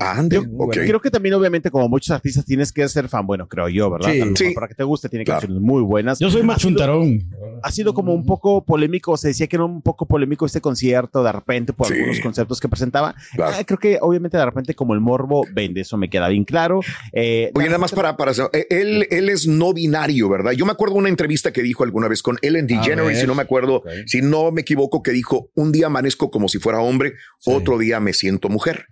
Creo 0.70 1.00
que 1.00 1.10
también, 1.10 1.34
obviamente, 1.34 1.70
como 1.70 1.88
muchos 1.88 2.10
artistas, 2.10 2.44
tienes 2.44 2.72
que 2.72 2.88
ser 2.88 3.08
fan. 3.08 3.26
Bueno, 3.26 3.46
creo 3.48 3.68
yo, 3.68 3.90
¿verdad? 3.90 4.12
Sí. 4.34 4.52
Para 4.54 4.68
que 4.68 4.74
te 4.74 4.84
guste, 4.84 5.08
tiene 5.08 5.24
Claro. 5.24 5.40
canciones 5.40 5.62
muy 5.62 5.82
buenas. 5.82 6.18
Yo 6.18 6.30
soy 6.30 6.42
machuntarón. 6.42 7.24
ha 7.62 7.72
sido 7.72 7.92
como 7.92 8.14
un 8.14 8.24
poco 8.24 8.64
polémico, 8.64 9.16
se 9.16 9.28
decía 9.28 9.46
que 9.48 9.56
era 9.56 9.64
un 9.64 9.82
poco 9.82 10.06
polémico 10.06 10.46
este 10.46 10.60
concierto 10.60 11.24
de 11.24 11.32
repente 11.32 11.72
por 11.72 11.88
Sí. 11.88 11.94
algunos 11.94 12.20
conceptos 12.20 12.60
que 12.60 12.68
presentaba. 12.68 13.14
Claro. 13.34 13.56
Ah, 13.58 13.64
creo 13.64 13.78
que 13.78 13.98
obviamente 14.00 14.36
de 14.36 14.44
repente 14.44 14.74
como 14.74 14.94
el 14.94 15.00
morbo 15.00 15.44
vende, 15.52 15.80
eso 15.80 15.96
me 15.96 16.08
queda 16.08 16.28
bien 16.28 16.44
claro. 16.44 16.80
Eh, 17.12 17.50
Oye, 17.54 17.64
de 17.64 17.70
nada 17.70 17.78
más 17.78 17.90
para, 17.92 18.16
para 18.16 18.30
eh, 18.52 18.66
él, 18.70 19.06
él 19.10 19.28
es 19.28 19.46
no 19.48 19.72
binario, 19.72 20.28
¿verdad? 20.28 20.52
Yo 20.52 20.64
me 20.66 20.72
acuerdo 20.72 20.94
de 20.94 21.00
una 21.00 21.08
entrevista 21.08 21.52
que 21.52 21.62
dijo 21.62 21.82
alguna 21.82 22.06
vez 22.08 22.22
con 22.22 22.38
Ellen 22.42 22.66
DeGeneres, 22.68 23.20
si 23.20 23.26
no 23.26 23.34
me 23.34 23.42
acuerdo, 23.42 23.82
si 24.06 24.22
no 24.22 24.47
me 24.52 24.62
equivoco, 24.62 25.02
que 25.02 25.12
dijo, 25.12 25.50
un 25.54 25.72
día 25.72 25.86
amanezco 25.86 26.30
como 26.30 26.48
si 26.48 26.58
fuera 26.58 26.80
hombre, 26.80 27.14
otro 27.44 27.78
día 27.78 28.00
me 28.00 28.12
siento 28.12 28.48
mujer. 28.48 28.86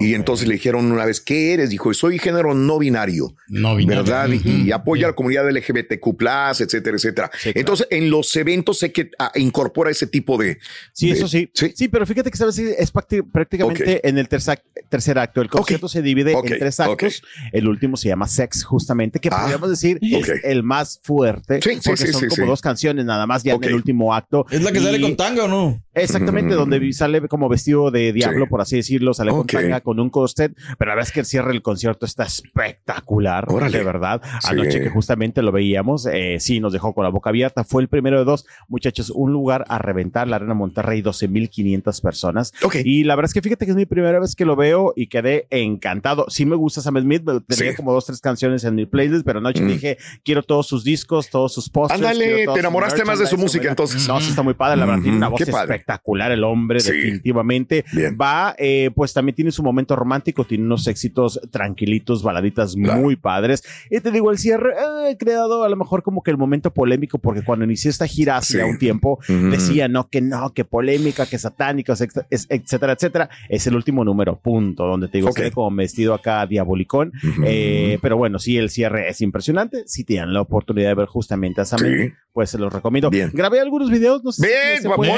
Y 0.00 0.14
entonces 0.14 0.46
le 0.46 0.54
dijeron 0.54 0.90
una 0.92 1.04
vez, 1.04 1.20
¿qué 1.20 1.54
eres? 1.54 1.70
Dijo, 1.70 1.92
soy 1.94 2.18
género 2.18 2.54
no 2.54 2.78
binario, 2.78 3.34
No 3.48 3.74
binario. 3.76 4.04
¿verdad? 4.04 4.28
Y- 4.44 4.70
apoya 4.72 5.06
a 5.06 5.10
la 5.10 5.14
comunidad 5.16 5.48
LGBTQ+, 5.50 6.60
etcétera, 6.60 6.96
etcétera. 6.96 7.30
Sí, 7.34 7.40
claro. 7.52 7.60
Entonces, 7.60 7.86
en 7.90 8.10
los 8.10 8.34
eventos 8.36 8.78
sé 8.78 8.92
que 8.92 9.10
ah, 9.18 9.32
incorpora 9.34 9.90
ese 9.90 10.06
tipo 10.06 10.36
de... 10.38 10.58
Sí, 10.92 11.08
de- 11.08 11.12
eso 11.14 11.28
sí. 11.28 11.50
Sí. 11.54 11.72
sí. 11.74 11.88
pero 11.88 12.06
fíjate 12.06 12.30
que 12.30 12.36
sabes 12.36 12.58
es 12.58 12.92
prácti- 12.92 13.24
prácticamente 13.30 14.06
en 14.08 14.18
el 14.18 14.28
tercer, 14.28 14.62
tercer 14.88 15.18
acto. 15.18 15.40
El 15.42 15.48
concierto 15.50 15.88
se 15.88 16.02
divide 16.02 16.32
en 16.32 16.42
tres 16.58 16.80
actos. 16.80 17.22
El 17.52 17.68
último 17.68 17.96
se 17.96 18.08
llama 18.08 18.28
Sex, 18.28 18.64
justamente, 18.64 19.18
que 19.18 19.28
Ah, 19.32 19.40
podríamos 19.40 19.70
decir 19.70 19.98
es 20.02 20.28
el 20.44 20.62
más 20.62 21.00
fuerte. 21.02 21.60
Sí, 21.62 21.70
sí, 21.74 21.80
porque 21.84 22.06
sí, 22.06 22.12
son 22.12 22.20
sí, 22.22 22.26
como 22.28 22.42
sí. 22.44 22.48
dos 22.48 22.60
canciones 22.60 23.04
nada 23.04 23.26
más 23.26 23.42
ya 23.42 23.54
en 23.54 23.64
el 23.64 23.74
último 23.74 24.14
acto. 24.14 24.46
¿Es 24.50 24.62
la 24.62 24.70
que 24.72 24.80
sale 24.80 25.00
con 25.00 25.16
tanga 25.16 25.44
o 25.44 25.48
no? 25.48 25.82
Exactamente, 26.02 26.54
Mm. 26.54 26.58
donde 26.58 26.92
sale 26.92 27.28
como 27.28 27.48
vestido 27.48 27.90
de 27.90 28.12
diablo, 28.12 28.44
Sí. 28.44 28.50
por 28.50 28.60
así 28.60 28.76
decirlo, 28.76 29.14
sale 29.14 29.30
Ok. 29.32 29.52
con 29.82 30.00
un 30.00 30.10
corset, 30.10 30.54
pero 30.78 30.90
la 30.90 30.94
verdad 30.96 31.08
es 31.08 31.12
que 31.12 31.20
el 31.20 31.26
cierre 31.26 31.48
del 31.48 31.62
concierto 31.62 32.06
está 32.06 32.24
espectacular, 32.24 33.44
Órale. 33.48 33.78
de 33.78 33.84
verdad. 33.84 34.20
Sí. 34.40 34.48
Anoche 34.50 34.80
que 34.80 34.90
justamente 34.90 35.42
lo 35.42 35.52
veíamos, 35.52 36.06
eh, 36.06 36.36
sí, 36.40 36.60
nos 36.60 36.72
dejó 36.72 36.94
con 36.94 37.04
la 37.04 37.10
boca 37.10 37.30
abierta, 37.30 37.64
fue 37.64 37.82
el 37.82 37.88
primero 37.88 38.18
de 38.18 38.24
dos, 38.24 38.46
muchachos, 38.68 39.10
un 39.14 39.32
lugar 39.32 39.64
a 39.68 39.78
reventar, 39.78 40.28
la 40.28 40.36
Arena 40.36 40.54
Monterrey, 40.54 41.02
12.500 41.02 42.00
personas. 42.00 42.52
Y 42.84 43.04
la 43.04 43.16
verdad 43.16 43.28
es 43.30 43.34
que 43.34 43.42
fíjate 43.42 43.64
que 43.64 43.70
es 43.72 43.76
mi 43.76 43.86
primera 43.86 44.18
vez 44.20 44.34
que 44.34 44.44
lo 44.44 44.56
veo 44.56 44.92
y 44.96 45.08
quedé 45.08 45.46
encantado. 45.50 46.26
Sí 46.28 46.46
me 46.46 46.56
gusta 46.56 46.80
Sam 46.80 46.98
Smith, 47.00 47.22
tenía 47.24 47.70
Sí. 47.72 47.76
como 47.76 47.92
dos, 47.92 48.06
tres 48.06 48.20
canciones 48.20 48.64
en 48.64 48.74
mi 48.74 48.86
playlist, 48.86 49.24
pero 49.24 49.38
anoche 49.38 49.62
Mm. 49.62 49.68
dije, 49.68 49.98
quiero 50.24 50.42
todos 50.42 50.66
sus 50.66 50.84
discos, 50.84 51.30
todos 51.30 51.52
sus 51.52 51.68
posters. 51.70 52.00
Ándale, 52.00 52.46
te 52.52 52.60
enamoraste 52.60 53.04
más 53.04 53.18
de 53.18 53.26
su 53.26 53.36
música, 53.38 53.68
entonces. 53.68 54.06
No, 54.08 54.20
sí 54.20 54.30
está 54.30 54.42
muy 54.42 54.54
padre, 54.54 54.76
la 54.78 54.86
verdad, 54.86 55.02
tiene 55.02 55.16
una 55.16 55.28
voz 55.28 55.38
qué 55.42 55.50
padre. 55.50 55.84
Espectacular 55.88 56.30
el 56.32 56.44
hombre, 56.44 56.80
Sí. 56.80 56.92
definitivamente. 56.92 57.84
Bien. 57.92 58.16
Va, 58.20 58.54
eh, 58.58 58.90
pues 58.94 59.12
también 59.14 59.34
tiene 59.34 59.50
su 59.50 59.62
momento 59.62 59.96
romántico, 59.96 60.44
tiene 60.44 60.64
unos 60.64 60.86
éxitos 60.86 61.40
tranquilitos, 61.50 62.22
baladitas 62.22 62.74
Claro. 62.74 63.00
muy 63.00 63.16
padres. 63.16 63.62
Y 63.90 64.00
te 64.00 64.10
digo, 64.10 64.30
el 64.30 64.38
cierre, 64.38 64.72
eh, 64.72 65.10
he 65.10 65.16
creado 65.16 65.64
a 65.64 65.68
lo 65.68 65.76
mejor 65.76 66.02
como 66.02 66.22
que 66.22 66.30
el 66.30 66.36
momento 66.36 66.72
polémico, 66.72 67.18
porque 67.18 67.42
cuando 67.42 67.64
inicié 67.64 67.90
esta 67.90 68.06
gira 68.06 68.36
hace 68.36 68.58
Sí. 68.58 68.64
un 68.64 68.78
tiempo, 68.78 69.18
decía, 69.28 69.88
no, 69.88 70.08
que 70.08 70.20
no, 70.20 70.52
que 70.52 70.64
polémica, 70.64 71.26
que 71.26 71.38
satánica, 71.38 71.94
etcétera, 72.30 72.92
etcétera. 72.92 73.30
Es 73.48 73.66
el 73.66 73.74
último 73.74 74.04
número, 74.04 74.38
punto, 74.38 74.84
donde 74.86 75.08
te 75.08 75.18
digo, 75.18 75.30
Ok. 75.30 75.38
sale 75.38 75.50
como 75.50 75.74
vestido 75.76 76.14
acá 76.14 76.46
diabolicón. 76.46 77.12
Eh, 77.44 77.98
pero 78.02 78.16
bueno, 78.16 78.38
sí, 78.38 78.56
el 78.56 78.68
cierre 78.70 79.08
es 79.08 79.20
impresionante. 79.20 79.84
Si 79.86 80.04
tienen 80.04 80.32
la 80.34 80.40
oportunidad 80.42 80.88
de 80.90 80.94
ver 80.94 81.06
justamente 81.06 81.60
a 81.60 81.64
Sam, 81.64 81.78
Sí. 81.80 82.12
pues 82.32 82.50
se 82.50 82.58
los 82.58 82.72
recomiendo. 82.72 83.10
Bien. 83.10 83.30
Grabé 83.32 83.60
algunos 83.60 83.90
videos, 83.90 84.22
no 84.24 84.32
sé 84.32 84.42
si 84.42 84.48
Bien, 84.48 84.82
se 84.82 84.88
puede- 84.90 85.12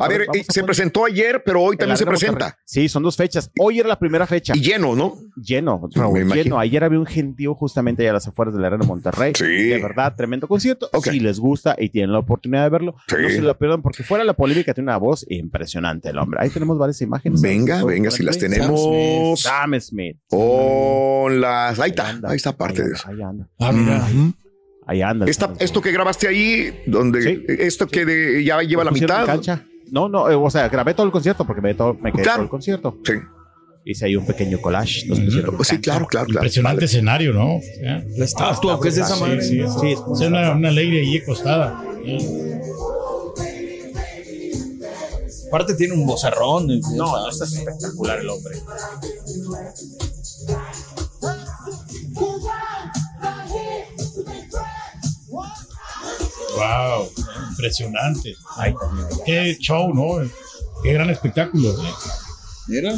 A 0.00 0.08
ver, 0.08 0.22
eh, 0.22 0.26
se 0.42 0.44
poner. 0.60 0.64
presentó 0.66 1.04
ayer, 1.04 1.42
pero 1.44 1.62
hoy 1.62 1.76
también 1.76 1.96
se 1.96 2.04
presenta. 2.06 2.32
Monterrey. 2.32 2.52
Sí, 2.64 2.88
son 2.88 3.02
dos 3.02 3.16
fechas. 3.16 3.50
Hoy 3.58 3.78
era 3.80 3.88
la 3.88 3.98
primera 3.98 4.26
fecha. 4.26 4.52
Y 4.56 4.60
lleno, 4.60 4.94
¿no? 4.96 5.16
Lleno, 5.36 5.80
Me 5.94 6.00
Raúl, 6.00 6.20
imagino. 6.20 6.44
lleno. 6.44 6.58
Ayer 6.58 6.84
había 6.84 6.98
un 6.98 7.06
gentío 7.06 7.54
justamente 7.54 8.02
allá 8.02 8.10
a 8.10 8.14
las 8.14 8.28
afueras 8.28 8.54
de 8.54 8.60
la 8.60 8.68
Arena 8.68 8.84
Monterrey. 8.84 9.32
Sí. 9.36 9.44
De 9.44 9.82
verdad, 9.82 10.14
tremendo 10.16 10.46
concierto. 10.48 10.88
Ok. 10.92 11.08
Si 11.08 11.20
les 11.20 11.38
gusta 11.40 11.76
y 11.78 11.88
tienen 11.90 12.12
la 12.12 12.18
oportunidad 12.20 12.64
de 12.64 12.70
verlo, 12.70 12.94
Sí. 13.08 13.16
no 13.20 13.28
se 13.28 13.40
lo 13.42 13.58
pierdan 13.58 13.82
porque 13.82 14.02
fuera 14.02 14.24
la 14.24 14.34
polémica 14.34 14.74
tiene 14.74 14.86
una 14.90 14.96
voz 14.98 15.24
impresionante 15.28 16.08
el 16.10 16.18
hombre. 16.18 16.40
Ahí 16.42 16.50
tenemos 16.50 16.78
varias 16.78 17.00
imágenes. 17.02 17.40
Venga, 17.40 17.84
venga, 17.84 18.10
si 18.10 18.22
las 18.22 18.38
tenemos. 18.38 19.40
Sam 19.40 19.80
Smith. 19.80 20.16
Hola. 20.30 21.68
Ahí 21.70 21.90
está, 21.90 22.08
anda, 22.08 22.30
ahí 22.30 22.36
está 22.36 22.56
parte 22.56 22.82
ahí 22.82 22.88
de 22.88 22.94
anda, 22.94 22.98
eso. 22.98 23.08
Ahí 23.08 23.22
anda. 23.22 23.48
Ah, 23.58 23.72
mira. 23.72 24.06
Ahí 24.86 25.02
anda. 25.02 25.26
Esta- 25.26 25.46
Sam 25.46 25.56
esto 25.60 25.80
Smith. 25.80 25.84
que 25.84 25.92
grabaste 25.92 26.28
ahí, 26.28 26.82
donde 26.86 27.22
Sí. 27.22 27.44
esto 27.48 27.86
que 27.86 28.04
de- 28.04 28.44
ya 28.44 28.60
lleva 28.62 28.84
la 28.84 28.90
mitad. 28.90 29.24
cancha. 29.26 29.64
No, 29.94 30.08
no, 30.08 30.28
eh, 30.28 30.34
o 30.34 30.50
sea, 30.50 30.68
grabé 30.68 30.92
todo 30.92 31.06
el 31.06 31.12
concierto 31.12 31.46
porque 31.46 31.62
me, 31.62 31.72
todo, 31.72 31.94
me 31.94 32.10
quedé 32.10 32.22
Claro. 32.24 32.38
todo 32.38 32.44
el 32.44 32.50
concierto. 32.50 32.98
Sí, 33.04 33.12
Hice 33.84 34.06
ahí 34.06 34.16
un 34.16 34.26
pequeño 34.26 34.60
collage. 34.60 35.02
en 35.06 35.30
sí, 35.30 35.78
claro, 35.78 36.06
claro, 36.06 36.06
claro. 36.08 36.26
Impresionante 36.30 36.86
escenario, 36.86 37.32
¿no? 37.32 37.60
Sea, 37.60 38.02
La 38.16 38.24
estatua, 38.24 38.80
¿qué 38.80 38.88
es 38.88 38.96
esa 38.98 39.14
sí, 39.14 39.20
madre? 39.20 39.42
sí, 39.42 39.60
Sí, 39.80 39.92
es 39.92 40.00
una, 40.26 40.50
una 40.52 40.68
alegre 40.70 41.04
y 41.04 41.18
acostada. 41.18 41.84
Sí. 42.04 42.18
Aparte 45.46 45.74
tiene 45.74 45.94
un 45.94 46.04
bozarrón. 46.06 46.66
No, 46.66 46.80
no, 46.96 47.28
está 47.28 47.44
espectacular 47.44 48.18
el 48.18 48.30
hombre. 48.30 48.56
Wow, 56.56 57.08
impresionante. 57.64 58.34
Qué 59.24 59.56
show, 59.58 59.92
¿no? 59.94 60.28
Qué 60.82 60.92
gran 60.92 61.10
espectáculo. 61.10 61.70
¿eh? 61.70 61.88
Mira. 62.68 62.94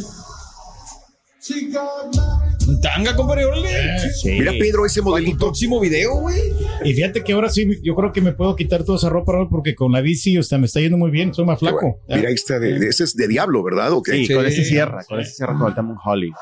Tanga, 2.82 3.14
compadre, 3.14 3.44
órale. 3.44 3.70
Sí. 4.10 4.30
Mira, 4.30 4.52
Pedro, 4.58 4.84
ese 4.84 5.00
modelito. 5.00 5.38
próximo 5.38 5.78
video, 5.78 6.16
güey. 6.20 6.40
Y 6.84 6.92
fíjate 6.94 7.22
que 7.22 7.32
ahora 7.32 7.48
sí, 7.48 7.68
yo 7.84 7.94
creo 7.94 8.12
que 8.12 8.20
me 8.20 8.32
puedo 8.32 8.56
quitar 8.56 8.82
toda 8.82 8.98
esa 8.98 9.08
ropa, 9.08 9.32
Raúl, 9.32 9.48
porque 9.48 9.76
con 9.76 9.92
la 9.92 10.00
bici, 10.00 10.36
o 10.38 10.42
sea, 10.42 10.58
me 10.58 10.66
está 10.66 10.80
yendo 10.80 10.96
muy 10.98 11.12
bien, 11.12 11.32
soy 11.32 11.44
más 11.44 11.60
flaco. 11.60 11.78
bueno. 11.80 11.96
Mira, 12.08 12.28
ahí 12.28 12.34
está, 12.34 12.58
de, 12.58 12.78
de- 12.80 12.88
ese 12.88 13.04
es 13.04 13.14
de 13.14 13.28
diablo, 13.28 13.62
¿verdad? 13.62 13.92
Ok. 13.92 14.08
Sí, 14.10 14.26
Sí. 14.26 14.34
con 14.34 14.44
ese 14.46 14.64
cierra, 14.64 15.04
con 15.04 15.20
ese 15.20 15.32
cierra 15.34 15.56
con 15.56 15.72
el 15.72 15.94
Holly. 16.04 16.32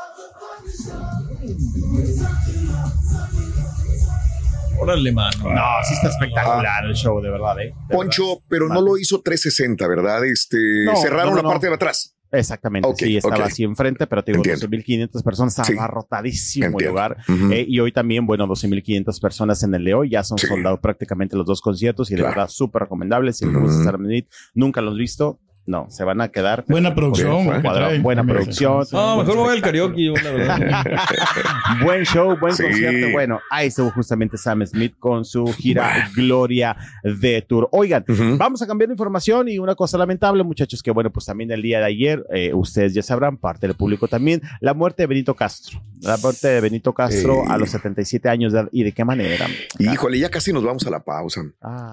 Órale, 4.81 5.13
mano. 5.13 5.37
No, 5.53 5.63
sí 5.87 5.95
está 5.95 6.09
espectacular 6.09 6.85
el 6.85 6.95
show, 6.95 7.21
de 7.21 7.31
verdad, 7.31 7.59
¿eh? 7.61 7.75
De 7.89 7.95
Poncho, 7.95 8.41
pero 8.49 8.69
no 8.69 8.81
lo 8.81 8.99
hizo 8.99 9.21
360, 9.23 9.87
¿verdad? 9.87 10.25
Este, 10.25 10.85
No, 10.85 10.97
cerraron 10.97 11.27
no, 11.27 11.31
no, 11.31 11.37
la 11.37 11.43
no. 11.43 11.49
parte 11.51 11.69
de 11.69 11.75
atrás. 11.75 12.11
Exactamente, 12.33 12.89
sí, 12.97 13.17
estaba 13.17 13.45
así 13.45 13.63
enfrente, 13.63 14.09
pero 14.09 14.25
te 14.25 14.33
digo, 14.33 14.43
Entiendo. 14.45 14.67
12.500 14.67 15.23
personas, 15.23 15.53
estaba 15.53 15.67
Sí. 15.69 15.75
abarrotadísimo 15.79 16.81
el 16.81 16.87
lugar. 16.89 17.17
Eh, 17.53 17.65
y 17.69 17.79
hoy 17.79 17.93
también, 17.93 18.27
bueno, 18.27 18.49
12.500 18.49 19.21
personas 19.21 19.63
en 19.63 19.73
el 19.73 19.85
de 19.85 19.95
hoy, 19.95 20.11
ya 20.11 20.25
son 20.25 20.39
Sí. 20.39 20.49
soldados 20.49 20.81
prácticamente 20.81 21.37
los 21.37 21.47
dos 21.47 21.61
conciertos 21.61 22.11
y 22.11 22.15
de 22.15 22.23
Claro. 22.23 22.35
verdad 22.35 22.49
súper 22.49 22.83
recomendables. 22.83 23.39
Si 23.39 23.47
les 23.47 23.55
gusta 23.55 23.97
Minute, 23.97 24.29
nunca 24.53 24.81
los 24.81 24.93
han 24.95 24.99
visto, 24.99 25.39
no, 25.67 25.87
se 25.91 26.05
van 26.05 26.21
a 26.21 26.29
quedar. 26.29 26.65
Buena 26.69 26.95
producción, 26.95 27.47
Bien, 27.49 27.63
trae. 27.63 27.99
buena 28.01 28.21
También. 28.21 28.37
producción. 28.39 28.85
No, 28.93 29.17
mejor 29.19 29.35
me 29.37 29.41
voy 29.43 29.57
al 29.57 29.63
karaoke, 29.63 30.05
yo, 30.05 30.15
la 30.15 30.31
verdad. 30.31 30.85
Buen 31.83 32.05
show, 32.05 32.37
buen 32.39 32.55
Sí. 32.55 32.63
concierto. 32.63 33.11
Bueno, 33.13 33.41
ahí 33.51 33.69
estuvo 33.69 33.91
justamente 33.91 34.37
Sam 34.37 34.65
Smith 34.67 34.95
con 34.99 35.25
su 35.25 35.47
gira 35.47 35.83
Bah. 35.83 36.11
Gloria 36.15 36.77
de 37.03 37.43
Tour. 37.43 37.69
Oigan. 37.73 38.05
Vamos 38.39 38.63
a 38.63 38.67
cambiar 38.67 38.89
de 38.89 38.95
información 38.95 39.49
y 39.49 39.59
una 39.59 39.75
cosa 39.75 39.99
lamentable, 39.99 40.43
muchachos, 40.45 40.83
que 40.83 40.91
bueno, 40.91 41.11
pues 41.11 41.27
también 41.27 41.51
el 41.51 41.63
día 41.63 41.79
de 41.81 41.87
ayer, 41.87 42.25
eh, 42.33 42.53
ustedes 42.55 42.95
ya 42.95 43.03
sabrán, 43.03 43.37
parte 43.37 43.67
del 43.67 43.77
público 43.77 44.07
también, 44.09 44.43
la 44.61 44.75
muerte 44.75 45.03
de 45.03 45.07
Benito 45.07 45.35
Castro. 45.35 45.83
La 46.01 46.17
muerte 46.19 46.49
de 46.49 46.61
Benito 46.61 46.93
Castro 46.93 47.43
Sí. 47.47 47.51
a 47.53 47.57
los 47.59 47.71
77 47.71 48.29
años 48.29 48.53
de 48.53 48.61
edad. 48.61 48.69
¿Y 48.73 48.83
de 48.85 48.93
qué 48.93 49.05
manera? 49.05 49.47
Híjole, 49.79 50.19
ya 50.19 50.29
casi 50.31 50.53
nos 50.53 50.63
vamos 50.65 50.87
a 50.87 50.91
la 50.91 51.01
pausa. 51.01 51.43
Ah, 51.63 51.93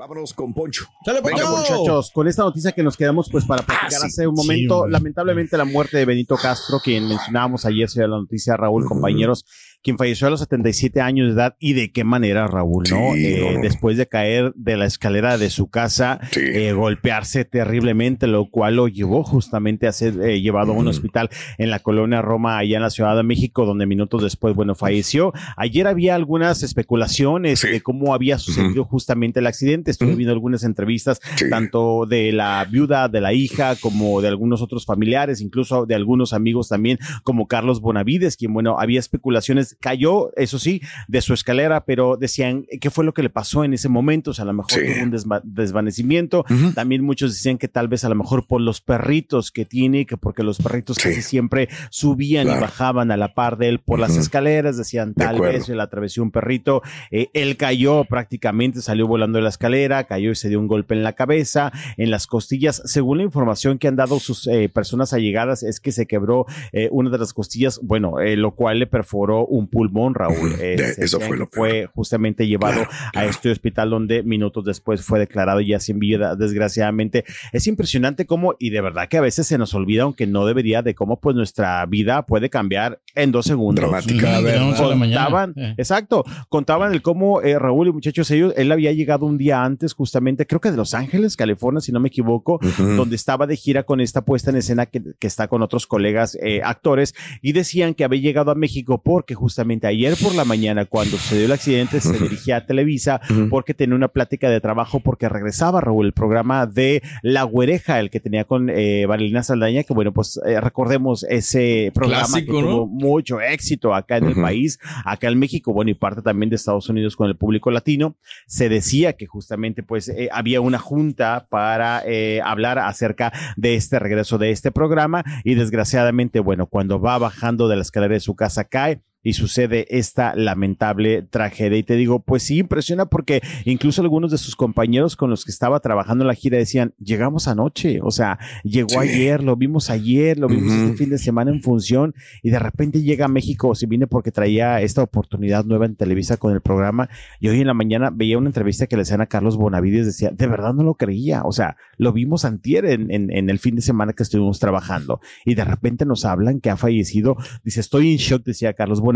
Vámonos 0.00 0.32
con 0.32 0.54
Poncho. 0.54 0.86
¡Sale, 1.04 1.20
Venga, 1.20 1.44
Poncho! 1.44 1.76
Muchachos, 1.76 2.10
con 2.10 2.26
esta 2.26 2.42
noticia 2.42 2.72
que 2.72 2.82
nos 2.82 2.96
quedamos 2.96 3.28
pues 3.30 3.44
para 3.44 3.62
platicar 3.62 4.00
sí, 4.00 4.06
hace 4.06 4.26
un 4.26 4.34
momento, 4.34 4.88
lamentablemente 4.88 5.58
la 5.58 5.66
muerte 5.66 5.98
de 5.98 6.06
Benito 6.06 6.36
Castro, 6.36 6.80
quien 6.82 7.06
mencionábamos 7.06 7.66
ayer, 7.66 7.86
sería 7.90 8.08
la 8.08 8.16
noticia 8.16 8.56
Raúl, 8.56 8.86
compañeros, 8.86 9.44
quien 9.82 9.96
falleció 9.96 10.26
a 10.26 10.30
los 10.30 10.40
77 10.40 11.00
años 11.00 11.28
de 11.28 11.34
edad 11.34 11.56
y 11.58 11.72
de 11.72 11.90
qué 11.90 12.04
manera 12.04 12.46
Raúl, 12.46 12.84
¿no? 12.90 13.14
Sí, 13.14 13.26
Eh, 13.26 13.52
no. 13.54 13.60
Después 13.62 13.96
de 13.96 14.06
caer 14.06 14.52
de 14.54 14.76
la 14.76 14.86
escalera 14.86 15.38
de 15.38 15.48
su 15.50 15.68
casa, 15.68 16.20
eh, 16.36 16.72
golpearse 16.72 17.44
terriblemente, 17.44 18.26
lo 18.26 18.50
cual 18.50 18.76
lo 18.76 18.88
llevó 18.88 19.22
justamente 19.22 19.86
a 19.86 19.92
ser 19.92 20.20
eh, 20.22 20.40
llevado 20.40 20.72
a 20.72 20.76
un 20.76 20.88
hospital 20.88 21.30
en 21.58 21.70
la 21.70 21.78
colonia 21.78 22.20
Roma, 22.20 22.58
allá 22.58 22.76
en 22.76 22.82
la 22.82 22.90
Ciudad 22.90 23.16
de 23.16 23.22
México, 23.22 23.64
donde 23.64 23.86
minutos 23.86 24.22
después, 24.22 24.54
bueno, 24.54 24.74
falleció. 24.74 25.32
Ayer 25.56 25.86
había 25.86 26.14
algunas 26.14 26.62
especulaciones 26.62 27.62
de 27.62 27.80
cómo 27.80 28.14
había 28.14 28.38
sucedido 28.38 28.84
justamente 28.84 29.40
el 29.40 29.46
accidente. 29.46 29.89
Estuve 29.90 30.10
Ujú. 30.10 30.16
viendo 30.18 30.32
algunas 30.32 30.62
entrevistas, 30.64 31.20
Sí. 31.36 31.48
tanto 31.50 32.06
de 32.06 32.32
la 32.32 32.64
viuda, 32.70 33.08
de 33.08 33.20
la 33.20 33.32
hija, 33.32 33.76
como 33.76 34.20
de 34.20 34.28
algunos 34.28 34.62
otros 34.62 34.86
familiares, 34.86 35.40
incluso 35.40 35.86
de 35.86 35.94
algunos 35.94 36.32
amigos 36.32 36.68
también, 36.68 36.98
como 37.22 37.46
Carlos 37.46 37.80
Bonavides, 37.80 38.36
quien, 38.36 38.52
bueno, 38.52 38.78
había 38.78 39.00
especulaciones, 39.00 39.76
cayó, 39.80 40.30
eso 40.36 40.58
sí, 40.58 40.80
de 41.08 41.20
su 41.20 41.34
escalera, 41.34 41.84
pero 41.84 42.16
decían 42.16 42.66
qué 42.80 42.90
fue 42.90 43.04
lo 43.04 43.12
que 43.14 43.22
le 43.22 43.30
pasó 43.30 43.64
en 43.64 43.74
ese 43.74 43.88
momento, 43.88 44.30
o 44.30 44.34
sea, 44.34 44.42
a 44.44 44.46
lo 44.46 44.52
mejor 44.54 44.72
Sí. 44.72 44.80
tuvo 44.80 45.02
un 45.04 45.12
desva- 45.12 45.42
desvanecimiento, 45.44 46.44
también 46.74 47.02
muchos 47.02 47.32
decían 47.32 47.58
que 47.58 47.68
tal 47.68 47.88
vez 47.88 48.04
a 48.04 48.08
lo 48.08 48.14
mejor 48.14 48.46
por 48.46 48.60
los 48.60 48.80
perritos 48.80 49.50
que 49.50 49.64
tiene, 49.64 50.06
que 50.06 50.16
porque 50.16 50.42
los 50.42 50.58
perritos 50.58 50.96
Sí. 50.96 51.08
casi 51.08 51.22
siempre 51.22 51.68
subían 51.90 52.46
y 52.48 52.50
bajaban 52.60 53.10
a 53.10 53.16
la 53.16 53.34
par 53.34 53.56
de 53.56 53.68
él 53.68 53.78
por 53.80 53.98
las 53.98 54.16
escaleras, 54.16 54.76
decían 54.76 55.12
De 55.14 55.24
tal 55.24 55.40
vez 55.40 55.68
le 55.68 55.80
atravesó 55.82 56.22
un 56.22 56.30
perrito, 56.30 56.82
eh, 57.10 57.28
él 57.34 57.56
cayó 57.56 58.04
prácticamente, 58.04 58.80
salió 58.82 59.06
volando 59.06 59.38
de 59.38 59.42
la 59.42 59.48
escalera, 59.48 59.79
cayó 59.88 60.30
y 60.30 60.34
se 60.34 60.48
dio 60.48 60.58
un 60.60 60.66
golpe 60.68 60.94
en 60.94 61.02
la 61.02 61.12
cabeza, 61.14 61.72
en 61.96 62.10
las 62.10 62.26
costillas. 62.26 62.82
Según 62.84 63.18
la 63.18 63.24
información 63.24 63.78
que 63.78 63.88
han 63.88 63.96
dado 63.96 64.18
sus 64.20 64.46
eh, 64.46 64.68
personas 64.68 65.12
allegadas, 65.12 65.62
es 65.62 65.80
que 65.80 65.92
se 65.92 66.06
quebró 66.06 66.46
eh, 66.72 66.88
una 66.90 67.10
de 67.10 67.18
las 67.18 67.32
costillas, 67.32 67.80
bueno, 67.82 68.20
eh, 68.20 68.36
lo 68.36 68.52
cual 68.54 68.78
le 68.78 68.86
perforó 68.86 69.46
un 69.46 69.68
pulmón, 69.68 70.14
Raúl. 70.14 70.54
Eh, 70.60 70.76
eso 70.98 71.20
fue 71.20 71.36
lo 71.36 71.46
que 71.48 71.56
fue 71.56 71.86
justamente 71.94 72.46
llevado 72.46 72.74
Claro, 72.84 72.90
a 73.08 73.10
claro. 73.12 73.30
este 73.30 73.50
hospital 73.50 73.90
donde 73.90 74.22
minutos 74.22 74.64
después 74.64 75.02
fue 75.02 75.18
declarado 75.18 75.60
ya 75.60 75.80
sin 75.80 75.98
vida, 75.98 76.36
desgraciadamente. 76.36 77.24
Es 77.52 77.66
impresionante 77.66 78.26
cómo, 78.26 78.54
y 78.58 78.70
de 78.70 78.80
verdad 78.80 79.08
que 79.08 79.16
a 79.16 79.20
veces 79.20 79.46
se 79.46 79.58
nos 79.58 79.74
olvida, 79.74 80.02
aunque 80.04 80.26
no 80.26 80.44
debería, 80.46 80.82
de 80.82 80.94
cómo 80.94 81.18
pues 81.20 81.34
nuestra 81.36 81.84
vida 81.86 82.26
puede 82.26 82.50
cambiar 82.50 83.00
en 83.14 83.32
dos 83.32 83.46
segundos. 83.46 83.82
Dramática. 83.82 84.38
A. 84.38 84.76
Contaban, 84.76 85.54
Eh. 85.56 85.74
exacto, 85.78 86.24
contaban 86.48 86.92
el 86.92 87.02
cómo 87.02 87.40
eh, 87.42 87.58
Raúl 87.58 87.88
y 87.88 87.92
muchachos, 87.92 88.30
ellos, 88.30 88.52
él 88.56 88.70
había 88.72 88.92
llegado 88.92 89.26
un 89.26 89.38
día 89.38 89.62
antes, 89.64 89.69
justamente, 89.96 90.46
creo 90.46 90.60
que 90.60 90.70
de 90.70 90.76
Los 90.76 90.94
Ángeles, 90.94 91.36
California, 91.36 91.80
si 91.80 91.92
no 91.92 92.00
me 92.00 92.08
equivoco, 92.08 92.54
Ujú. 92.62 92.82
donde 92.96 93.16
estaba 93.16 93.46
de 93.46 93.56
gira 93.56 93.82
con 93.84 94.00
esta 94.00 94.22
puesta 94.24 94.50
en 94.50 94.56
escena 94.56 94.86
que, 94.86 95.02
que 95.18 95.26
está 95.26 95.48
con 95.48 95.62
otros 95.62 95.86
colegas 95.86 96.36
eh, 96.42 96.60
actores 96.64 97.14
y 97.42 97.52
decían 97.52 97.94
que 97.94 98.04
había 98.04 98.20
llegado 98.20 98.50
a 98.50 98.54
México 98.54 99.02
porque 99.02 99.34
justamente 99.34 99.86
ayer 99.86 100.14
por 100.22 100.34
la 100.34 100.44
mañana 100.44 100.84
cuando 100.84 101.16
se 101.16 101.36
dio 101.36 101.44
el 101.46 101.52
accidente 101.52 102.00
se 102.00 102.12
dirigía 102.18 102.56
a 102.56 102.66
Televisa 102.66 103.20
Ujú. 103.30 103.48
porque 103.48 103.74
tenía 103.74 103.94
una 103.96 104.08
plática 104.08 104.48
de 104.50 104.60
trabajo 104.60 105.00
porque 105.00 105.28
regresaba 105.28 105.80
Raúl 105.80 106.06
el 106.06 106.12
programa 106.12 106.66
de 106.66 107.02
La 107.22 107.42
Güereja, 107.44 108.00
el 108.00 108.10
que 108.10 108.20
tenía 108.20 108.44
con 108.44 108.70
eh, 108.70 109.06
Marilina 109.06 109.42
Saldaña, 109.42 109.82
que 109.84 109.92
bueno, 109.94 110.12
pues 110.12 110.40
eh, 110.46 110.60
recordemos 110.60 111.24
ese 111.28 111.90
programa 111.94 112.26
Clásico, 112.26 112.52
que 112.56 112.62
¿no? 112.62 112.68
tuvo 112.68 112.86
mucho 112.86 113.40
éxito 113.40 113.94
acá 113.94 114.16
en 114.16 114.24
el 114.24 114.32
Ujú. 114.32 114.42
país, 114.42 114.78
acá 115.04 115.28
en 115.28 115.38
México, 115.38 115.72
bueno, 115.72 115.90
y 115.90 115.94
parte 115.94 116.22
también 116.22 116.50
de 116.50 116.56
Estados 116.56 116.88
Unidos 116.88 117.16
con 117.16 117.28
el 117.28 117.36
público 117.36 117.70
latino. 117.70 118.16
Se 118.46 118.68
decía 118.68 119.12
que 119.14 119.26
justamente 119.26 119.59
pues 119.86 120.08
eh, 120.08 120.28
había 120.32 120.60
una 120.60 120.78
junta 120.78 121.46
para 121.48 122.02
eh, 122.06 122.40
hablar 122.44 122.78
acerca 122.78 123.32
de 123.56 123.74
este 123.74 123.98
regreso 123.98 124.38
de 124.38 124.50
este 124.50 124.70
programa 124.70 125.24
y 125.44 125.54
desgraciadamente, 125.54 126.40
bueno, 126.40 126.66
cuando 126.66 127.00
va 127.00 127.18
bajando 127.18 127.68
de 127.68 127.76
la 127.76 127.82
escalera 127.82 128.14
de 128.14 128.20
su 128.20 128.34
casa 128.34 128.64
cae 128.64 129.02
y 129.22 129.34
sucede 129.34 129.86
esta 129.96 130.34
lamentable 130.34 131.22
tragedia. 131.22 131.78
Y 131.78 131.82
te 131.82 131.96
digo, 131.96 132.20
pues 132.20 132.42
sí, 132.42 132.58
impresiona 132.58 133.06
porque 133.06 133.40
incluso 133.64 134.02
algunos 134.02 134.30
de 134.30 134.38
sus 134.38 134.56
compañeros 134.56 135.16
con 135.16 135.30
los 135.30 135.44
que 135.44 135.50
estaba 135.50 135.80
trabajando 135.80 136.24
en 136.24 136.28
la 136.28 136.34
gira 136.34 136.58
decían, 136.58 136.94
llegamos 136.98 137.48
anoche, 137.48 138.00
o 138.02 138.10
sea, 138.10 138.38
llegó 138.64 138.90
Sí. 138.90 138.96
ayer, 138.98 139.42
lo 139.42 139.56
vimos 139.56 139.90
ayer, 139.90 140.38
lo 140.38 140.48
vimos 140.48 140.72
este 140.72 140.96
fin 140.96 141.10
de 141.10 141.18
semana 141.18 141.50
en 141.50 141.62
función 141.62 142.14
y 142.42 142.50
de 142.50 142.58
repente 142.58 143.02
llega 143.02 143.26
a 143.26 143.28
México, 143.28 143.68
o 143.68 143.74
si 143.74 143.86
viene 143.86 144.06
porque 144.06 144.32
traía 144.32 144.80
esta 144.80 145.02
oportunidad 145.02 145.64
nueva 145.64 145.86
en 145.86 145.96
Televisa 145.96 146.36
con 146.38 146.52
el 146.52 146.60
programa 146.60 147.08
y 147.40 147.48
hoy 147.48 147.60
en 147.60 147.66
la 147.66 147.74
mañana 147.74 148.10
veía 148.10 148.38
una 148.38 148.48
entrevista 148.48 148.86
que 148.86 148.96
le 148.96 149.02
hacían 149.02 149.20
a 149.20 149.26
Carlos 149.26 149.56
Bonavides, 149.56 150.06
decía, 150.06 150.30
de 150.30 150.46
verdad 150.46 150.72
no 150.74 150.82
lo 150.82 150.94
creía, 150.94 151.42
o 151.44 151.52
sea, 151.52 151.76
lo 151.98 152.12
vimos 152.12 152.44
antier 152.44 152.84
en, 152.86 153.10
en, 153.10 153.30
en 153.30 153.50
el 153.50 153.58
fin 153.58 153.76
de 153.76 153.82
semana 153.82 154.12
que 154.12 154.22
estuvimos 154.22 154.58
trabajando 154.58 155.20
y 155.44 155.54
de 155.54 155.64
repente 155.64 156.04
nos 156.06 156.24
hablan 156.24 156.60
que 156.60 156.70
ha 156.70 156.76
fallecido, 156.76 157.36
dice, 157.64 157.80
estoy 157.80 158.12
en 158.12 158.16
shock, 158.18 158.42
decía 158.44 158.72
Carlos 158.72 159.00
Bonavides, 159.00 159.09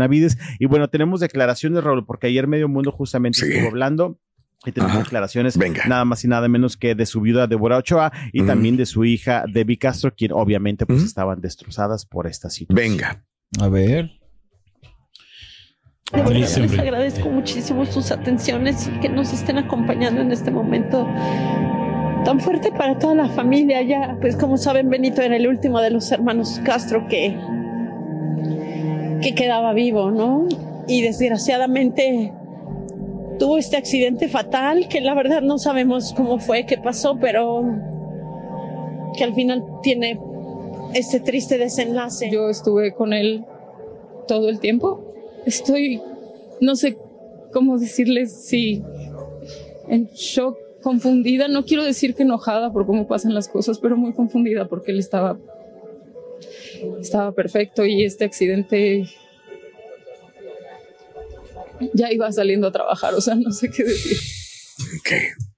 y 0.59 0.65
bueno, 0.65 0.89
tenemos 0.89 1.19
declaraciones, 1.19 1.83
Raúl, 1.83 2.05
porque 2.05 2.27
ayer 2.27 2.47
Medio 2.47 2.67
Mundo 2.67 2.91
justamente 2.91 3.39
Sí. 3.39 3.51
estuvo 3.51 3.69
hablando. 3.69 4.19
Y 4.67 4.71
tenemos 4.71 4.93
Ajá. 4.95 5.03
declaraciones 5.03 5.57
Venga. 5.59 5.83
nada 5.85 6.05
más 6.05 6.23
y 6.23 6.27
nada 6.27 6.47
menos 6.47 6.75
que 6.75 6.95
de 6.95 7.05
su 7.05 7.21
viuda 7.21 7.45
Débora 7.45 7.77
Ochoa 7.77 8.11
y 8.33 8.41
también 8.43 8.77
de 8.77 8.87
su 8.87 9.05
hija 9.05 9.43
Debbie 9.47 9.77
Castro, 9.77 10.15
quien 10.15 10.31
obviamente 10.31 10.87
pues 10.87 11.03
estaban 11.03 11.39
destrozadas 11.39 12.07
por 12.07 12.25
esta 12.25 12.49
situación. 12.49 12.91
Venga. 12.91 13.23
A 13.61 13.67
ver. 13.67 14.09
De 16.11 16.21
verdad, 16.21 16.33
les 16.33 16.79
agradezco 16.79 17.29
muchísimo 17.29 17.85
sus 17.85 18.11
atenciones 18.11 18.87
y 18.87 18.99
que 19.01 19.09
nos 19.09 19.33
estén 19.33 19.57
acompañando 19.59 20.21
en 20.21 20.31
este 20.31 20.49
momento 20.49 21.07
tan 22.23 22.39
fuerte 22.39 22.71
para 22.71 22.97
toda 22.97 23.13
la 23.15 23.29
familia. 23.29 23.83
Ya, 23.83 24.17
pues 24.21 24.35
como 24.35 24.57
saben, 24.57 24.89
Benito 24.89 25.21
era 25.21 25.35
el 25.35 25.47
último 25.47 25.79
de 25.79 25.91
los 25.91 26.11
hermanos 26.11 26.59
Castro 26.65 27.07
que, 27.07 27.37
que 29.25 29.33
quedaba 29.33 29.73
vivo, 29.73 30.11
¿no? 30.11 30.47
Y 30.87 31.01
desgraciadamente 31.01 32.31
tuvo 33.39 33.57
este 33.57 33.75
accidente 33.75 34.29
fatal 34.29 34.87
que 34.87 35.01
la 35.01 35.15
verdad 35.15 35.41
no 35.41 35.57
sabemos 35.57 36.13
cómo 36.15 36.37
fue, 36.37 36.67
qué 36.67 36.77
pasó, 36.77 37.17
pero 37.19 37.63
que 39.17 39.23
al 39.23 39.33
final 39.33 39.65
tiene 39.81 40.19
este 40.93 41.19
triste 41.19 41.57
desenlace. 41.57 42.29
Yo 42.29 42.51
estuve 42.51 42.93
con 42.93 43.13
él 43.13 43.43
todo 44.27 44.47
el 44.47 44.59
tiempo. 44.59 45.15
Estoy, 45.47 46.03
no 46.61 46.75
sé 46.75 46.95
cómo 47.51 47.79
decirles 47.79 48.31
si 48.31 48.83
en 49.87 50.05
shock, 50.13 50.55
confundida. 50.83 51.47
No 51.47 51.65
quiero 51.65 51.83
decir 51.83 52.13
que 52.13 52.21
enojada 52.21 52.71
por 52.71 52.85
cómo 52.85 53.07
pasan 53.07 53.33
las 53.33 53.47
cosas, 53.47 53.79
pero 53.79 53.97
muy 53.97 54.13
confundida 54.13 54.67
porque 54.67 54.91
él 54.91 54.99
estaba, 54.99 55.39
estaba 56.99 57.31
perfecto 57.33 57.85
y 57.85 58.03
este 58.03 58.25
accidente 58.25 59.07
ya 61.93 62.11
iba 62.11 62.31
saliendo 62.31 62.67
a 62.67 62.71
trabajar. 62.71 63.13
O 63.13 63.21
sea, 63.21 63.35
no 63.35 63.51
sé 63.51 63.69
qué 63.69 63.83
decir. 63.83 64.17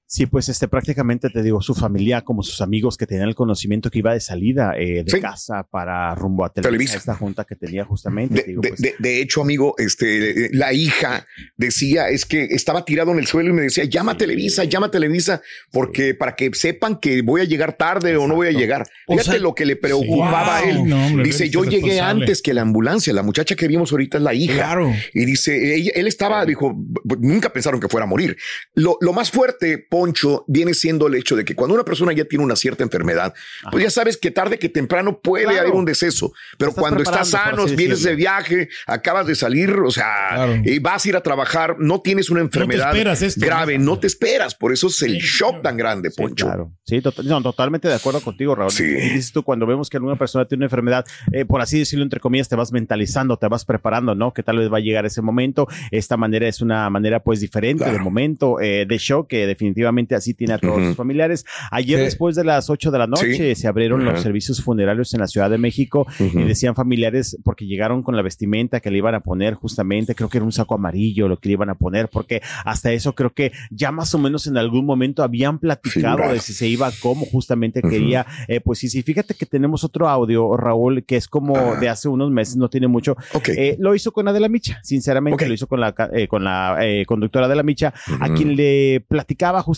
Sí, 0.09 0.25
pues 0.25 0.47
este 0.47 0.69
prácticamente 0.69 1.29
te 1.29 1.43
digo, 1.43 1.61
su 1.61 1.75
familia 1.75 2.21
como 2.21 2.41
sus 2.41 2.61
amigos 2.61 2.95
que 2.95 3.05
tenían 3.05 3.27
el 3.27 3.35
conocimiento 3.35 3.89
que 3.91 3.99
iba 3.99 4.13
de 4.13 4.21
salida 4.21 4.71
eh, 4.77 5.03
de 5.03 5.11
Sí. 5.11 5.19
casa 5.19 5.63
para 5.69 6.15
rumbo 6.15 6.45
a 6.45 6.49
Televisa, 6.53 6.69
Televisa. 6.69 6.97
esta 6.97 7.15
junta 7.15 7.43
que 7.43 7.55
tenía 7.57 7.83
justamente. 7.83 8.35
De, 8.35 8.43
digo, 8.47 8.61
de- 8.61 8.69
pues, 8.69 8.81
de- 8.81 8.95
de 8.99 9.21
hecho, 9.21 9.41
amigo, 9.41 9.75
este, 9.77 10.49
la 10.53 10.71
hija 10.71 11.27
decía, 11.57 12.07
es 12.07 12.25
que 12.25 12.45
estaba 12.45 12.85
tirado 12.85 13.11
en 13.11 13.19
el 13.19 13.27
suelo 13.27 13.49
y 13.49 13.53
me 13.53 13.63
decía, 13.63 13.83
llama 13.83 14.13
a 14.13 14.17
Televisa, 14.17 14.63
llama 14.63 14.87
a 14.87 14.91
Televisa, 14.91 15.41
porque 15.71 16.15
para 16.15 16.35
que 16.37 16.51
sepan 16.53 16.99
que 17.01 17.21
voy 17.21 17.41
a 17.41 17.43
llegar 17.43 17.73
tarde 17.73 18.15
o 18.15 18.27
no 18.27 18.35
voy 18.35 18.47
a 18.47 18.51
llegar. 18.51 18.87
O 19.07 19.13
Fíjate 19.13 19.31
sea, 19.31 19.39
lo 19.41 19.53
que 19.55 19.65
le 19.65 19.75
preocupaba 19.75 20.61
Wow. 20.61 20.67
a 20.67 20.69
él. 20.69 20.87
No, 20.87 21.05
hombre, 21.05 21.25
dice, 21.25 21.49
yo 21.49 21.65
llegué 21.65 21.99
antes 21.99 22.41
que 22.41 22.53
la 22.53 22.61
ambulancia, 22.61 23.11
la 23.11 23.23
muchacha 23.23 23.55
que 23.55 23.67
vimos 23.67 23.91
ahorita 23.91 24.19
es 24.19 24.23
la 24.23 24.33
hija. 24.33 24.53
Claro. 24.55 24.93
Y 25.13 25.25
dice, 25.25 25.75
ella- 25.75 25.91
él 25.95 26.07
estaba, 26.07 26.45
dijo, 26.45 26.73
"B- 26.73 27.01
b- 27.03 27.15
nunca 27.19 27.51
pensaron 27.51 27.81
que 27.81 27.89
fuera 27.89 28.05
a 28.05 28.07
morir. 28.07 28.37
Lo, 28.73 28.97
lo 29.01 29.11
más 29.11 29.31
fuerte, 29.31 29.85
Poncho, 29.97 30.45
viene 30.47 30.75
siendo 30.75 31.07
el 31.07 31.15
hecho 31.15 31.35
de 31.35 31.43
que 31.43 31.55
cuando 31.55 31.73
una 31.73 31.83
persona 31.83 32.13
ya 32.13 32.23
tiene 32.25 32.45
una 32.45 32.55
cierta 32.55 32.83
enfermedad, 32.83 33.33
pues 33.71 33.83
ya 33.83 33.89
sabes 33.89 34.15
que 34.17 34.29
tarde 34.29 34.59
que 34.59 34.69
temprano 34.69 35.19
puede 35.21 35.45
Claro. 35.45 35.59
haber 35.61 35.71
un 35.73 35.85
deceso. 35.85 36.31
Pero 36.59 36.69
Estás 36.69 36.81
cuando 36.81 37.01
estás 37.01 37.29
sano, 37.29 37.65
vienes 37.65 38.03
de 38.03 38.15
viaje, 38.15 38.69
acabas 38.85 39.25
de 39.25 39.33
salir, 39.33 39.71
o 39.71 39.89
sea, 39.89 40.05
Claro. 40.35 40.61
y 40.63 40.77
vas 40.77 41.03
a 41.03 41.09
ir 41.09 41.15
a 41.15 41.21
trabajar, 41.21 41.77
no 41.79 42.01
tienes 42.01 42.29
una 42.29 42.41
enfermedad 42.41 42.95
esto, 42.95 43.43
grave, 43.43 43.79
¿no? 43.79 43.97
te 43.97 44.05
esperas. 44.05 44.53
Por 44.53 44.71
eso 44.71 44.85
es 44.87 45.01
el 45.01 45.13
Sí, 45.13 45.19
shock 45.19 45.49
claro. 45.49 45.61
tan 45.63 45.77
grande, 45.77 46.11
Sí, 46.11 46.21
Poncho. 46.21 46.45
claro. 46.45 46.71
Sí, 46.85 47.01
to- 47.01 47.13
no, 47.23 47.41
totalmente 47.41 47.87
de 47.87 47.95
acuerdo 47.95 48.21
contigo, 48.21 48.53
Raúl. 48.53 48.71
Sí. 48.71 48.83
Dices 48.85 49.31
tú, 49.31 49.41
cuando 49.41 49.65
vemos 49.65 49.89
que 49.89 49.97
alguna 49.97 50.15
persona 50.15 50.45
tiene 50.45 50.59
una 50.61 50.65
enfermedad, 50.67 51.05
eh, 51.31 51.43
por 51.45 51.59
así 51.61 51.79
decirlo, 51.79 52.03
entre 52.03 52.19
comillas, 52.19 52.47
te 52.47 52.55
vas 52.55 52.71
mentalizando, 52.71 53.37
te 53.37 53.47
vas 53.47 53.65
preparando, 53.65 54.13
¿no? 54.13 54.31
Que 54.33 54.43
tal 54.43 54.59
vez 54.59 54.71
va 54.71 54.77
a 54.77 54.81
llegar 54.81 55.05
ese 55.07 55.21
momento. 55.23 55.67
Esta 55.91 56.17
manera 56.17 56.47
es 56.47 56.61
una 56.61 56.87
manera, 56.91 57.21
pues, 57.23 57.39
diferente 57.39 57.89
de 57.91 57.97
momento, 57.99 58.59
eh, 58.61 58.85
de 58.87 58.97
shock, 58.99 59.27
que 59.27 59.47
definitivamente 59.47 59.86
así 60.15 60.33
tiene 60.33 60.53
a 60.53 60.57
todos 60.57 60.83
sus 60.83 60.95
familiares. 60.95 61.45
Ayer, 61.71 61.99
Sí. 61.99 62.05
después 62.05 62.35
de 62.35 62.43
las 62.43 62.69
8 62.69 62.91
de 62.91 62.97
la 62.97 63.07
noche, 63.07 63.55
se 63.55 63.67
abrieron 63.67 64.03
los 64.05 64.21
servicios 64.21 64.61
funerarios 64.61 65.13
en 65.13 65.19
la 65.21 65.27
Ciudad 65.27 65.49
de 65.49 65.57
México 65.57 66.05
Ujú. 66.19 66.39
y 66.39 66.43
decían 66.43 66.75
familiares, 66.75 67.37
porque 67.43 67.65
llegaron 67.65 68.03
con 68.03 68.15
la 68.15 68.21
vestimenta 68.21 68.79
que 68.79 68.91
le 68.91 68.97
iban 68.97 69.15
a 69.15 69.21
poner 69.21 69.53
justamente, 69.55 70.15
creo 70.15 70.29
que 70.29 70.37
era 70.37 70.45
un 70.45 70.51
saco 70.51 70.75
amarillo 70.75 71.27
lo 71.27 71.37
que 71.37 71.49
le 71.49 71.53
iban 71.53 71.69
a 71.69 71.75
poner, 71.75 72.09
porque 72.09 72.41
hasta 72.65 72.91
eso 72.91 73.13
creo 73.15 73.31
que 73.33 73.51
ya 73.71 73.91
más 73.91 74.13
o 74.13 74.19
menos 74.19 74.47
en 74.47 74.57
algún 74.57 74.85
momento 74.85 75.23
habían 75.23 75.59
platicado 75.59 76.31
de 76.31 76.39
si 76.39 76.53
se 76.53 76.67
iba, 76.67 76.89
cómo 77.01 77.25
justamente 77.25 77.81
quería, 77.81 78.25
eh, 78.47 78.59
pues 78.61 78.79
sí, 78.79 78.89
sí, 78.89 79.01
fíjate 79.03 79.33
que 79.33 79.45
tenemos 79.45 79.83
otro 79.83 80.07
audio, 80.09 80.55
Raúl, 80.57 81.03
que 81.03 81.15
es 81.15 81.27
como 81.27 81.75
de 81.75 81.89
hace 81.89 82.07
unos 82.09 82.31
meses, 82.31 82.55
no 82.57 82.69
tiene 82.69 82.87
mucho, 82.87 83.15
eh, 83.47 83.75
lo 83.79 83.95
hizo 83.95 84.11
con 84.11 84.27
Adela 84.27 84.49
Micha, 84.49 84.79
sinceramente 84.83 85.47
lo 85.47 85.53
hizo 85.53 85.67
con 85.67 85.79
la, 85.79 85.93
eh, 86.13 86.27
con 86.27 86.43
la 86.43 86.77
eh, 86.81 87.05
conductora 87.05 87.47
de 87.47 87.55
la 87.55 87.63
Micha, 87.63 87.93
a 88.19 88.33
quien 88.33 88.55
le 88.55 89.03
platicaba 89.07 89.61
justamente 89.61 89.76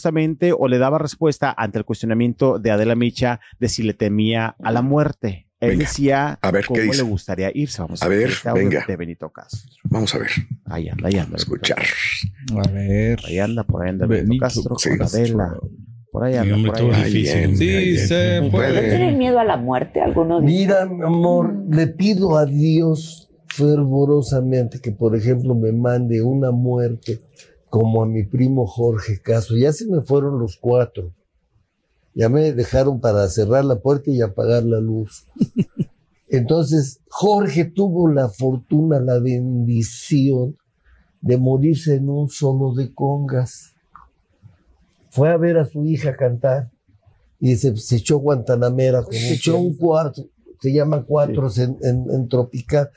o 0.57 0.67
le 0.67 0.77
daba 0.77 0.97
respuesta 0.97 1.53
ante 1.57 1.77
el 1.79 1.85
cuestionamiento 1.85 2.59
de 2.59 2.71
Adela 2.71 2.95
Micha 2.95 3.39
de 3.59 3.69
si 3.69 3.83
le 3.83 3.93
temía 3.93 4.55
a 4.61 4.71
la 4.71 4.81
muerte. 4.81 5.47
Él 5.59 5.71
Venga. 5.71 5.83
decía 5.83 6.39
A 6.41 6.51
ver, 6.51 6.61
¿qué 6.63 6.67
cómo 6.67 6.81
dice? 6.81 7.03
le 7.03 7.09
gustaría 7.09 7.51
irse. 7.53 7.81
Vamos 7.81 8.01
a, 8.01 8.05
A 8.05 8.09
ver, 8.09 8.29
venga. 8.55 8.85
de 8.87 8.95
Benito 8.95 9.29
Castro. 9.29 9.69
Vamos 9.83 10.15
a 10.15 10.19
ver, 10.19 10.29
Ahí 10.65 10.87
anda, 10.87 11.09
ahí 11.09 11.17
anda. 11.17 11.33
a 11.33 11.37
escuchar. 11.37 11.83
A 12.65 12.71
ver. 12.71 13.19
Ahí 13.27 13.39
anda, 13.39 13.63
por 13.65 13.83
ahí 13.83 13.89
anda 13.89 14.05
Benito, 14.07 14.27
Benito 14.27 14.45
Castro 14.45 14.75
Sí. 14.77 14.89
con 14.91 15.01
Adela. 15.01 15.57
Por 16.11 16.23
ahí 16.23 16.35
anda, 16.35 16.55
por 16.71 16.79
ahí. 16.79 16.91
Ay, 16.93 17.11
difícil. 17.11 17.37
bien. 17.39 17.57
Sí, 17.57 17.69
Ay, 17.69 17.97
se 17.97 18.39
bien. 18.39 18.51
puede. 18.51 18.73
Puede. 18.73 18.89
¿Tienen 18.89 19.17
miedo 19.17 19.37
a 19.39 19.43
la 19.43 19.57
muerte? 19.57 19.99
Algunos 20.01 20.41
Mira, 20.43 20.85
mi 20.85 21.03
amor, 21.03 21.53
le 21.69 21.87
pido 21.87 22.37
a 22.37 22.45
Dios 22.45 23.29
fervorosamente 23.49 24.79
que, 24.79 24.91
por 24.91 25.15
ejemplo, 25.15 25.55
me 25.55 25.71
mande 25.73 26.21
una 26.21 26.51
muerte 26.51 27.19
como 27.69 28.03
a 28.03 28.05
mi 28.05 28.23
primo 28.23 28.65
Jorge 28.67 29.21
Caso. 29.21 29.55
Ya 29.57 29.71
se 29.73 29.87
me 29.87 30.01
fueron 30.01 30.39
los 30.39 30.57
cuatro. 30.57 31.13
Ya 32.13 32.27
me 32.29 32.51
dejaron 32.53 32.99
para 32.99 33.27
cerrar 33.27 33.65
la 33.65 33.79
puerta 33.79 34.11
y 34.11 34.21
apagar 34.21 34.63
la 34.63 34.79
luz. 34.79 35.25
Entonces, 36.27 37.01
Jorge 37.09 37.65
tuvo 37.65 38.07
la 38.07 38.29
fortuna, 38.29 38.99
la 38.99 39.19
bendición 39.19 40.57
de 41.21 41.37
morirse 41.37 41.95
en 41.95 42.09
un 42.09 42.29
solo 42.29 42.73
de 42.73 42.93
congas. 42.93 43.73
Fue 45.11 45.29
a 45.31 45.37
ver 45.37 45.57
a 45.57 45.65
su 45.65 45.85
hija 45.85 46.15
cantar 46.15 46.71
y 47.39 47.55
se, 47.55 47.75
se 47.77 47.97
echó 47.97 48.17
Guantanamera, 48.17 49.03
se 49.09 49.33
echó 49.33 49.57
un 49.57 49.75
cuarto, 49.75 50.25
se 50.61 50.71
llama 50.71 51.03
cuatros 51.03 51.57
en, 51.57 51.77
en, 51.81 52.05
en 52.11 52.27
tropical. 52.27 52.91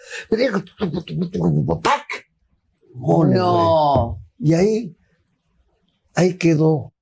¡Pac! 1.80 2.26
Mole, 2.94 3.36
no. 3.36 4.06
güey. 4.06 4.21
Y 4.44 4.54
ahí, 4.54 4.96
ahí 6.16 6.36
quedó. 6.36 6.92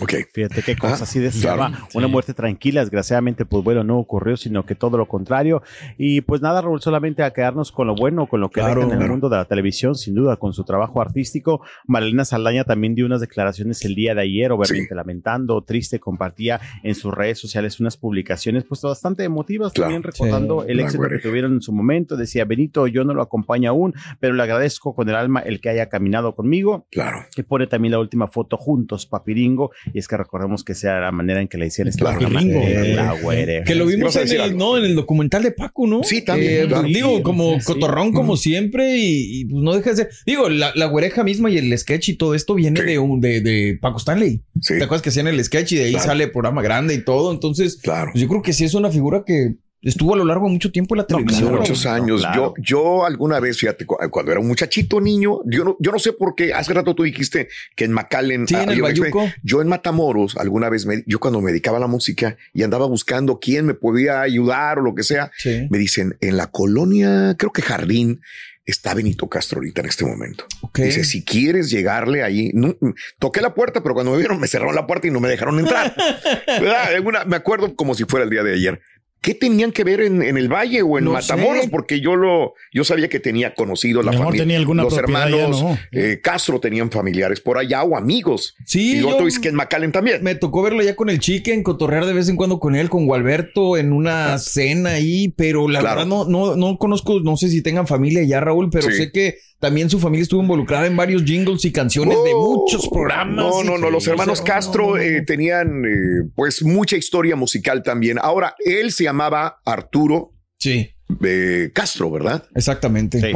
Ok. 0.00 0.12
Fíjate 0.32 0.62
qué 0.62 0.76
cosa 0.76 0.96
Ah, 1.00 1.02
así 1.02 1.18
deseaba 1.20 1.68
claro. 1.68 1.84
una 1.94 2.06
muerte 2.08 2.34
tranquila. 2.34 2.80
Desgraciadamente, 2.80 3.44
pues 3.46 3.64
bueno, 3.64 3.82
no 3.84 3.98
ocurrió, 3.98 4.36
sino 4.36 4.64
que 4.66 4.74
todo 4.74 4.98
lo 4.98 5.06
contrario. 5.08 5.62
Y 5.98 6.20
pues 6.20 6.40
nada, 6.42 6.60
Raúl, 6.62 6.80
solamente 6.80 7.22
a 7.22 7.32
quedarnos 7.32 7.72
con 7.72 7.86
lo 7.86 7.94
bueno, 7.94 8.26
con 8.26 8.40
lo 8.40 8.48
que 8.50 8.60
Claro, 8.60 8.74
deja 8.82 8.86
en 8.86 8.90
el 8.92 8.98
claro. 8.98 9.12
mundo 9.12 9.28
de 9.28 9.36
la 9.36 9.44
televisión, 9.46 9.94
sin 9.94 10.14
duda, 10.14 10.36
con 10.36 10.52
su 10.52 10.64
trabajo 10.64 11.00
artístico. 11.00 11.62
Marilena 11.86 12.24
Saldaña 12.24 12.64
también 12.64 12.94
dio 12.94 13.06
unas 13.06 13.20
declaraciones 13.20 13.84
el 13.84 13.94
día 13.94 14.14
de 14.14 14.22
ayer, 14.22 14.52
obviamente 14.52 14.94
lamentando, 14.94 15.62
triste, 15.62 15.98
compartía 16.00 16.60
en 16.82 16.94
sus 16.94 17.12
redes 17.14 17.38
sociales 17.38 17.80
unas 17.80 17.96
publicaciones, 17.96 18.64
pues 18.64 18.82
bastante 18.82 19.24
emotivas, 19.24 19.72
Claro. 19.72 19.86
también 19.86 20.02
recordando 20.02 20.62
Sí, 20.62 20.72
el 20.72 20.80
éxito 20.80 21.08
que 21.08 21.18
tuvieron 21.18 21.54
en 21.54 21.62
su 21.62 21.72
momento. 21.72 22.16
Decía, 22.16 22.44
Benito, 22.44 22.86
yo 22.86 23.04
no 23.04 23.14
lo 23.14 23.22
acompaño 23.22 23.70
aún, 23.70 23.94
pero 24.20 24.34
le 24.34 24.42
agradezco 24.42 24.94
con 24.94 25.08
el 25.08 25.14
alma 25.14 25.40
el 25.40 25.60
que 25.60 25.70
haya 25.70 25.88
caminado 25.88 26.34
conmigo 26.34 26.86
Claro. 26.90 27.18
que 27.34 27.42
pone 27.44 27.66
también 27.66 27.92
la 27.92 27.98
última 27.98 28.28
foto 28.28 28.56
juntos, 28.56 29.06
Papiringo, 29.06 29.70
y 29.92 29.98
es 29.98 30.08
que 30.08 30.16
recordemos 30.16 30.64
que 30.64 30.74
sea 30.74 31.00
la 31.00 31.12
manera 31.12 31.40
en 31.40 31.48
que 31.48 31.58
le 31.58 31.66
hicieron 31.66 31.88
este 31.90 32.00
Claro. 32.00 32.18
programa, 32.18 32.40
Papiringo. 32.40 32.66
eh, 32.66 32.94
la 32.94 33.12
güereja. 33.20 33.64
Que 33.64 33.74
lo 33.74 33.86
vimos 33.86 34.14
en 34.16 34.28
el, 34.30 34.40
algo. 34.40 34.58
no, 34.58 34.78
en 34.78 34.84
el 34.84 34.94
documental 34.94 35.42
de 35.42 35.52
Paco, 35.52 35.86
¿no? 35.86 36.02
Sí, 36.02 36.22
también, 36.22 36.64
Eh, 36.64 36.66
claro. 36.68 36.82
Digo, 36.88 37.22
como 37.22 37.54
Sí, 37.54 37.60
sí. 37.60 37.66
cotorrón, 37.66 38.12
como 38.12 38.36
siempre, 38.36 38.96
y, 38.98 39.40
y, 39.40 39.44
pues 39.46 39.62
no 39.62 39.74
deja 39.74 39.90
de 39.90 39.96
ser. 39.96 40.08
Digo, 40.26 40.48
la, 40.48 40.72
la 40.74 40.86
güereja 40.86 41.24
misma 41.24 41.50
y 41.50 41.58
el 41.58 41.76
sketch 41.78 42.08
y 42.10 42.14
todo 42.16 42.34
esto 42.34 42.54
viene 42.54 42.80
Sí. 42.80 42.86
de, 42.86 42.98
un, 42.98 43.20
de, 43.20 43.40
de 43.40 43.78
Paco 43.80 43.98
Stanley. 43.98 44.42
Sí. 44.60 44.74
¿Te 44.78 44.84
acuerdas 44.84 45.02
que 45.02 45.08
hacían 45.10 45.28
el 45.28 45.42
sketch 45.44 45.72
y 45.72 45.76
de 45.76 45.84
ahí 45.84 45.90
Claro. 45.92 46.06
sale 46.06 46.24
el 46.24 46.30
programa 46.32 46.62
grande 46.62 46.94
y 46.94 47.04
todo? 47.04 47.32
Entonces, 47.32 47.76
Claro. 47.82 48.10
pues 48.12 48.22
yo 48.22 48.28
creo 48.28 48.42
que 48.42 48.52
sí 48.52 48.64
es 48.64 48.74
una 48.74 48.90
figura 48.90 49.22
que 49.26 49.54
estuvo 49.88 50.14
a 50.14 50.16
lo 50.18 50.24
largo 50.24 50.46
de 50.46 50.52
mucho 50.52 50.70
tiempo 50.70 50.94
en 50.94 50.98
la 50.98 51.06
televisión. 51.06 51.48
claro. 51.48 51.60
Muchos 51.60 51.84
No, 51.84 51.90
años. 51.92 52.20
claro. 52.20 52.54
Yo, 52.58 52.62
yo 52.62 53.06
alguna 53.06 53.40
vez, 53.40 53.58
fíjate, 53.58 53.86
cu- 53.86 53.96
cuando 54.10 54.32
era 54.32 54.40
un 54.40 54.48
muchachito 54.48 55.00
niño, 55.00 55.40
yo 55.46 55.64
no, 55.64 55.76
yo 55.80 55.92
no 55.92 55.98
sé 55.98 56.12
por 56.12 56.34
qué, 56.34 56.52
hace 56.54 56.72
rato 56.74 56.94
tú 56.94 57.02
dijiste 57.04 57.48
que 57.74 57.84
en 57.84 57.92
McAllen, 57.92 58.46
Sí, 58.48 58.54
en 58.54 58.68
el 58.70 58.78
experiencia. 58.80 59.34
yo 59.42 59.62
en 59.62 59.68
Matamoros, 59.68 60.36
alguna 60.36 60.68
vez, 60.68 60.86
me- 60.86 61.02
yo 61.06 61.18
cuando 61.20 61.40
me 61.40 61.50
dedicaba 61.50 61.78
a 61.78 61.80
la 61.80 61.86
música 61.86 62.36
y 62.52 62.62
andaba 62.62 62.86
buscando 62.86 63.38
quién 63.40 63.66
me 63.66 63.74
podía 63.74 64.20
ayudar 64.20 64.78
o 64.78 64.82
lo 64.82 64.94
que 64.94 65.02
sea, 65.02 65.30
Sí. 65.36 65.66
me 65.70 65.78
dicen, 65.78 66.16
en 66.20 66.36
la 66.36 66.48
colonia, 66.50 67.34
creo 67.38 67.52
que 67.52 67.62
Jardín, 67.62 68.20
está 68.64 68.94
Benito 68.94 69.28
Castro 69.28 69.58
ahorita 69.58 69.80
en 69.82 69.86
este 69.86 70.04
momento. 70.04 70.44
Ok. 70.60 70.80
Dice, 70.80 71.04
si 71.04 71.24
quieres 71.24 71.70
llegarle 71.70 72.24
ahí, 72.24 72.50
no, 72.52 72.74
toqué 73.20 73.40
la 73.40 73.54
puerta, 73.54 73.80
pero 73.80 73.94
cuando 73.94 74.10
me 74.10 74.18
vieron 74.18 74.40
me 74.40 74.48
cerraron 74.48 74.74
la 74.74 74.88
puerta 74.88 75.06
y 75.06 75.12
no 75.12 75.20
me 75.20 75.28
dejaron 75.28 75.60
entrar. 75.60 75.94
Me 77.26 77.36
acuerdo 77.36 77.74
como 77.76 77.94
si 77.94 78.04
fuera 78.04 78.24
el 78.24 78.30
día 78.30 78.42
de 78.42 78.54
ayer. 78.54 78.80
¿Qué 79.20 79.34
tenían 79.34 79.72
que 79.72 79.82
ver 79.82 80.02
en, 80.02 80.22
en 80.22 80.36
el 80.36 80.48
Valle 80.48 80.82
o 80.82 80.98
en 80.98 81.04
No 81.06 81.12
Matamoros? 81.12 81.64
sé. 81.64 81.68
Porque 81.70 82.00
yo 82.00 82.14
lo, 82.14 82.54
yo 82.72 82.84
sabía 82.84 83.08
que 83.08 83.18
tenía 83.18 83.54
conocido 83.54 84.02
la 84.02 84.12
familia. 84.12 84.42
tenía 84.42 84.56
alguna 84.56 84.84
Los 84.84 84.96
hermanos 84.96 85.62
¿no? 85.62 85.78
eh, 85.90 86.20
Castro 86.22 86.60
tenían 86.60 86.92
familiares 86.92 87.40
por 87.40 87.58
allá 87.58 87.82
o 87.82 87.96
amigos. 87.96 88.54
Sí, 88.64 88.98
y 88.98 89.00
yo- 89.00 89.16
tú 89.16 89.24
dices 89.24 89.40
que 89.40 89.48
en 89.48 89.56
McAllen 89.56 89.90
también. 89.90 90.22
Me 90.22 90.36
tocó 90.36 90.62
verlo 90.62 90.80
ya 90.82 90.94
con 90.94 91.10
el 91.10 91.18
chicken, 91.18 91.64
cotorrear 91.64 92.06
de 92.06 92.12
vez 92.12 92.28
en 92.28 92.36
cuando 92.36 92.60
con 92.60 92.76
él, 92.76 92.88
con 92.88 93.06
Gualberto, 93.06 93.76
en 93.76 93.92
una 93.92 94.38
cena 94.38 94.90
ahí, 94.90 95.28
pero 95.36 95.66
la 95.68 95.80
Claro. 95.80 95.96
verdad 96.02 96.08
no, 96.08 96.24
no, 96.26 96.54
no 96.54 96.78
conozco, 96.78 97.18
no 97.20 97.36
sé 97.36 97.48
si 97.48 97.62
tengan 97.62 97.88
familia 97.88 98.22
ya, 98.22 98.40
Raúl, 98.40 98.70
pero 98.70 98.88
Sí. 98.90 98.96
sé 98.96 99.10
que 99.10 99.38
también 99.58 99.88
su 99.88 99.98
familia 99.98 100.22
estuvo 100.22 100.42
involucrada 100.42 100.86
en 100.86 100.96
varios 100.96 101.24
jingles 101.24 101.64
y 101.64 101.72
canciones 101.72 102.18
de 102.22 102.30
Oh, 102.34 102.58
muchos 102.58 102.88
programas. 102.90 103.34
No, 103.34 103.64
no, 103.64 103.78
no. 103.78 103.90
Los 103.90 104.06
hermanos 104.06 104.40
o 104.40 104.44
sea, 104.44 104.54
Castro 104.54 104.90
no. 104.90 104.96
eh, 104.98 105.22
tenían 105.26 105.82
eh, 105.86 106.28
pues 106.36 106.62
mucha 106.62 106.96
historia 106.96 107.34
musical 107.36 107.82
también. 107.82 108.18
Ahora, 108.20 108.54
él 108.64 108.92
se 108.92 109.05
llamaba 109.06 109.60
Arturo 109.64 110.32
Sí, 110.58 110.90
eh, 111.22 111.70
Castro, 111.74 112.10
¿verdad? 112.10 112.44
exactamente. 112.54 113.20
Sí. 113.20 113.26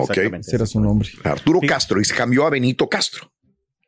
Ese 0.40 0.56
era 0.56 0.66
su 0.66 0.80
nombre. 0.80 1.08
Arturo 1.24 1.60
Sí. 1.60 1.66
Castro 1.66 2.00
y 2.00 2.04
se 2.04 2.14
cambió 2.14 2.46
a 2.46 2.50
Benito 2.50 2.88
Castro. 2.88 3.30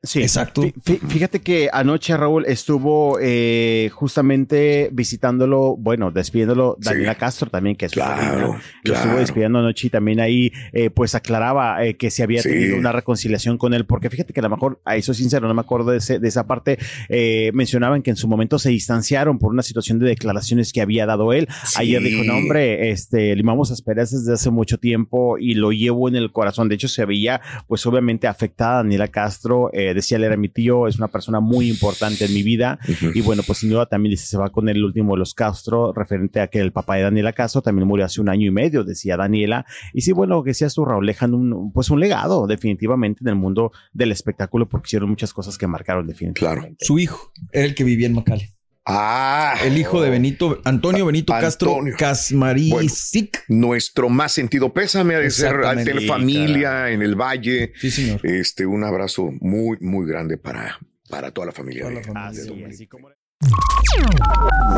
Sí, 0.05 0.21
Exacto. 0.21 0.63
Fí- 0.63 0.75
fí- 0.83 0.99
Fíjate 0.99 1.41
que 1.41 1.69
anoche 1.73 2.17
Raúl 2.17 2.45
estuvo 2.47 3.19
eh, 3.21 3.89
justamente 3.93 4.89
visitándolo, 4.93 5.77
bueno, 5.77 6.11
despidiéndolo 6.11 6.77
Sí. 6.81 6.89
Daniela 6.89 7.15
Castro 7.15 7.49
también, 7.51 7.77
que 7.77 7.87
es 7.87 7.93
su 7.93 8.01
Claro. 8.01 8.57
Lo 8.83 8.95
estuvo 8.95 9.03
claro. 9.05 9.19
despidiendo 9.21 9.59
anoche 9.61 9.87
y 9.87 9.91
también 9.91 10.19
ahí 10.19 10.51
eh, 10.73 10.91
pues 10.91 11.15
aclaraba 11.15 11.85
eh, 11.85 11.95
que 11.97 12.11
se 12.11 12.25
había 12.25 12.43
Sí. 12.43 12.49
tenido 12.49 12.77
una 12.79 12.91
reconciliación 12.91 13.59
con 13.59 13.75
él, 13.75 13.87
porque 13.87 14.11
fíjate 14.11 14.33
que 14.33 14.41
a 14.41 14.43
lo 14.43 14.51
mejor, 14.51 14.81
a 14.85 14.97
eso 14.97 15.15
sincero, 15.15 15.47
no 15.47 15.55
me 15.55 15.61
acuerdo 15.61 15.93
de, 15.93 15.99
ese- 15.99 16.19
de 16.19 16.27
esa 16.29 16.49
parte, 16.49 16.79
eh, 17.09 17.53
mencionaban 17.55 18.03
que 18.03 18.11
en 18.11 18.17
su 18.17 18.27
momento 18.27 18.59
se 18.59 18.71
distanciaron 18.71 19.39
por 19.39 19.53
una 19.53 19.63
situación 19.63 20.01
de 20.01 20.09
declaraciones 20.09 20.73
que 20.73 20.81
había 20.81 21.07
dado 21.07 21.33
él. 21.33 21.47
Ayer 21.77 22.03
dijo, 22.03 22.25
no 22.25 22.39
hombre, 22.39 22.91
este, 22.91 23.37
limamos 23.37 23.71
asperezas 23.71 24.25
desde 24.25 24.35
hace 24.35 24.51
mucho 24.51 24.79
tiempo 24.79 25.39
y 25.39 25.55
lo 25.55 25.71
llevo 25.71 26.09
en 26.09 26.17
el 26.17 26.33
corazón. 26.33 26.69
De 26.69 26.75
hecho, 26.75 26.89
se 26.89 27.05
veía 27.05 27.41
pues 27.69 27.87
obviamente 27.87 28.27
afectada 28.27 28.79
Daniela 28.79 29.07
Castro 29.07 29.71
eh, 29.73 29.92
decía 29.95 30.17
él 30.17 30.25
era 30.25 30.37
mi 30.37 30.49
tío, 30.49 30.87
es 30.87 30.97
una 30.97 31.09
persona 31.09 31.41
muy 31.41 31.69
importante 31.69 32.25
en 32.25 32.35
mi 32.35 32.43
vida. 32.43 32.79
Y 33.15 33.21
bueno, 33.21 33.43
pues 33.47 33.59
sin 33.59 33.71
duda 33.71 33.87
también 33.87 34.11
dice, 34.11 34.27
se 34.27 34.37
va 34.37 34.51
con 34.51 34.69
el 34.69 34.85
último 34.85 35.15
de 35.15 35.19
los 35.19 35.35
Castro, 35.35 35.93
referente 35.93 36.41
a 36.41 36.49
que 36.49 36.61
el 36.61 36.73
papá 36.73 36.97
de 36.97 37.03
Daniela 37.03 37.33
Castro 37.33 37.63
también 37.63 37.87
murió 37.87 38.05
hace 38.05 38.21
un 38.21 38.29
año 38.29 38.47
y 38.47 38.51
medio, 38.51 38.85
decía 38.85 39.17
Daniela. 39.17 39.67
Y 39.93 40.03
sí, 40.03 40.13
bueno, 40.13 40.43
que 40.43 40.51
decías 40.51 40.75
tú, 40.75 40.85
Raúl, 40.85 41.07
dejan 41.07 41.35
un, 41.35 41.73
pues 41.73 41.91
un 41.91 42.01
legado 42.01 42.47
definitivamente 42.47 43.21
en 43.23 43.29
el 43.29 43.37
mundo 43.37 43.73
del 43.93 44.13
espectáculo 44.13 44.69
porque 44.69 44.89
hicieron 44.89 45.11
muchas 45.11 45.33
cosas 45.33 45.59
que 45.59 45.67
marcaron 45.67 46.07
definitivamente. 46.07 46.85
Su 46.85 46.99
hijo 46.99 47.33
era 47.53 47.67
el 47.67 47.75
que 47.75 47.85
vivía 47.85 48.07
en 48.07 48.15
Macale. 48.15 48.51
Ah, 48.85 49.55
El 49.63 49.79
hijo 49.79 50.03
de 50.03 50.11
Benito, 50.11 50.61
Antonio 50.65 51.07
Benito 51.07 51.33
Castro 51.33 51.71
Antonio. 51.71 51.95
Casmarisic. 51.97 53.45
nuestro 53.49 54.09
más 54.09 54.33
sentido 54.33 54.73
pésame 54.75 55.15
ha 55.15 55.19
de 55.21 55.31
ser 55.31 55.61
tener 55.61 56.01
Sí, 56.01 56.07
familia 56.09 56.91
en 56.91 57.01
el 57.03 57.15
valle. 57.15 57.73
Sí, 57.77 57.91
señor. 57.93 58.21
Este, 58.27 58.67
un 58.67 58.83
abrazo 58.83 59.31
muy, 59.41 59.77
muy 59.81 60.05
grande 60.09 60.37
para, 60.37 60.81
para 61.09 61.31
toda 61.31 61.47
la 61.49 61.53
familia. 61.53 61.87
de- 61.89 62.03
Así, 62.15 62.39
de 62.39 62.45
don 62.47 62.65
así 62.71 62.87
como- 62.89 63.09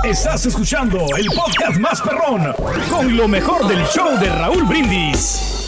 Estás 0.05 0.45
escuchando 0.47 1.07
el 1.19 1.27
podcast 1.27 1.79
más 1.79 2.01
perrón 2.03 2.53
con 2.91 3.17
lo 3.17 3.27
mejor 3.29 3.67
del 3.69 3.85
show 3.87 4.19
de 4.19 4.29
Raúl 4.29 4.65
Brindis. 4.65 5.64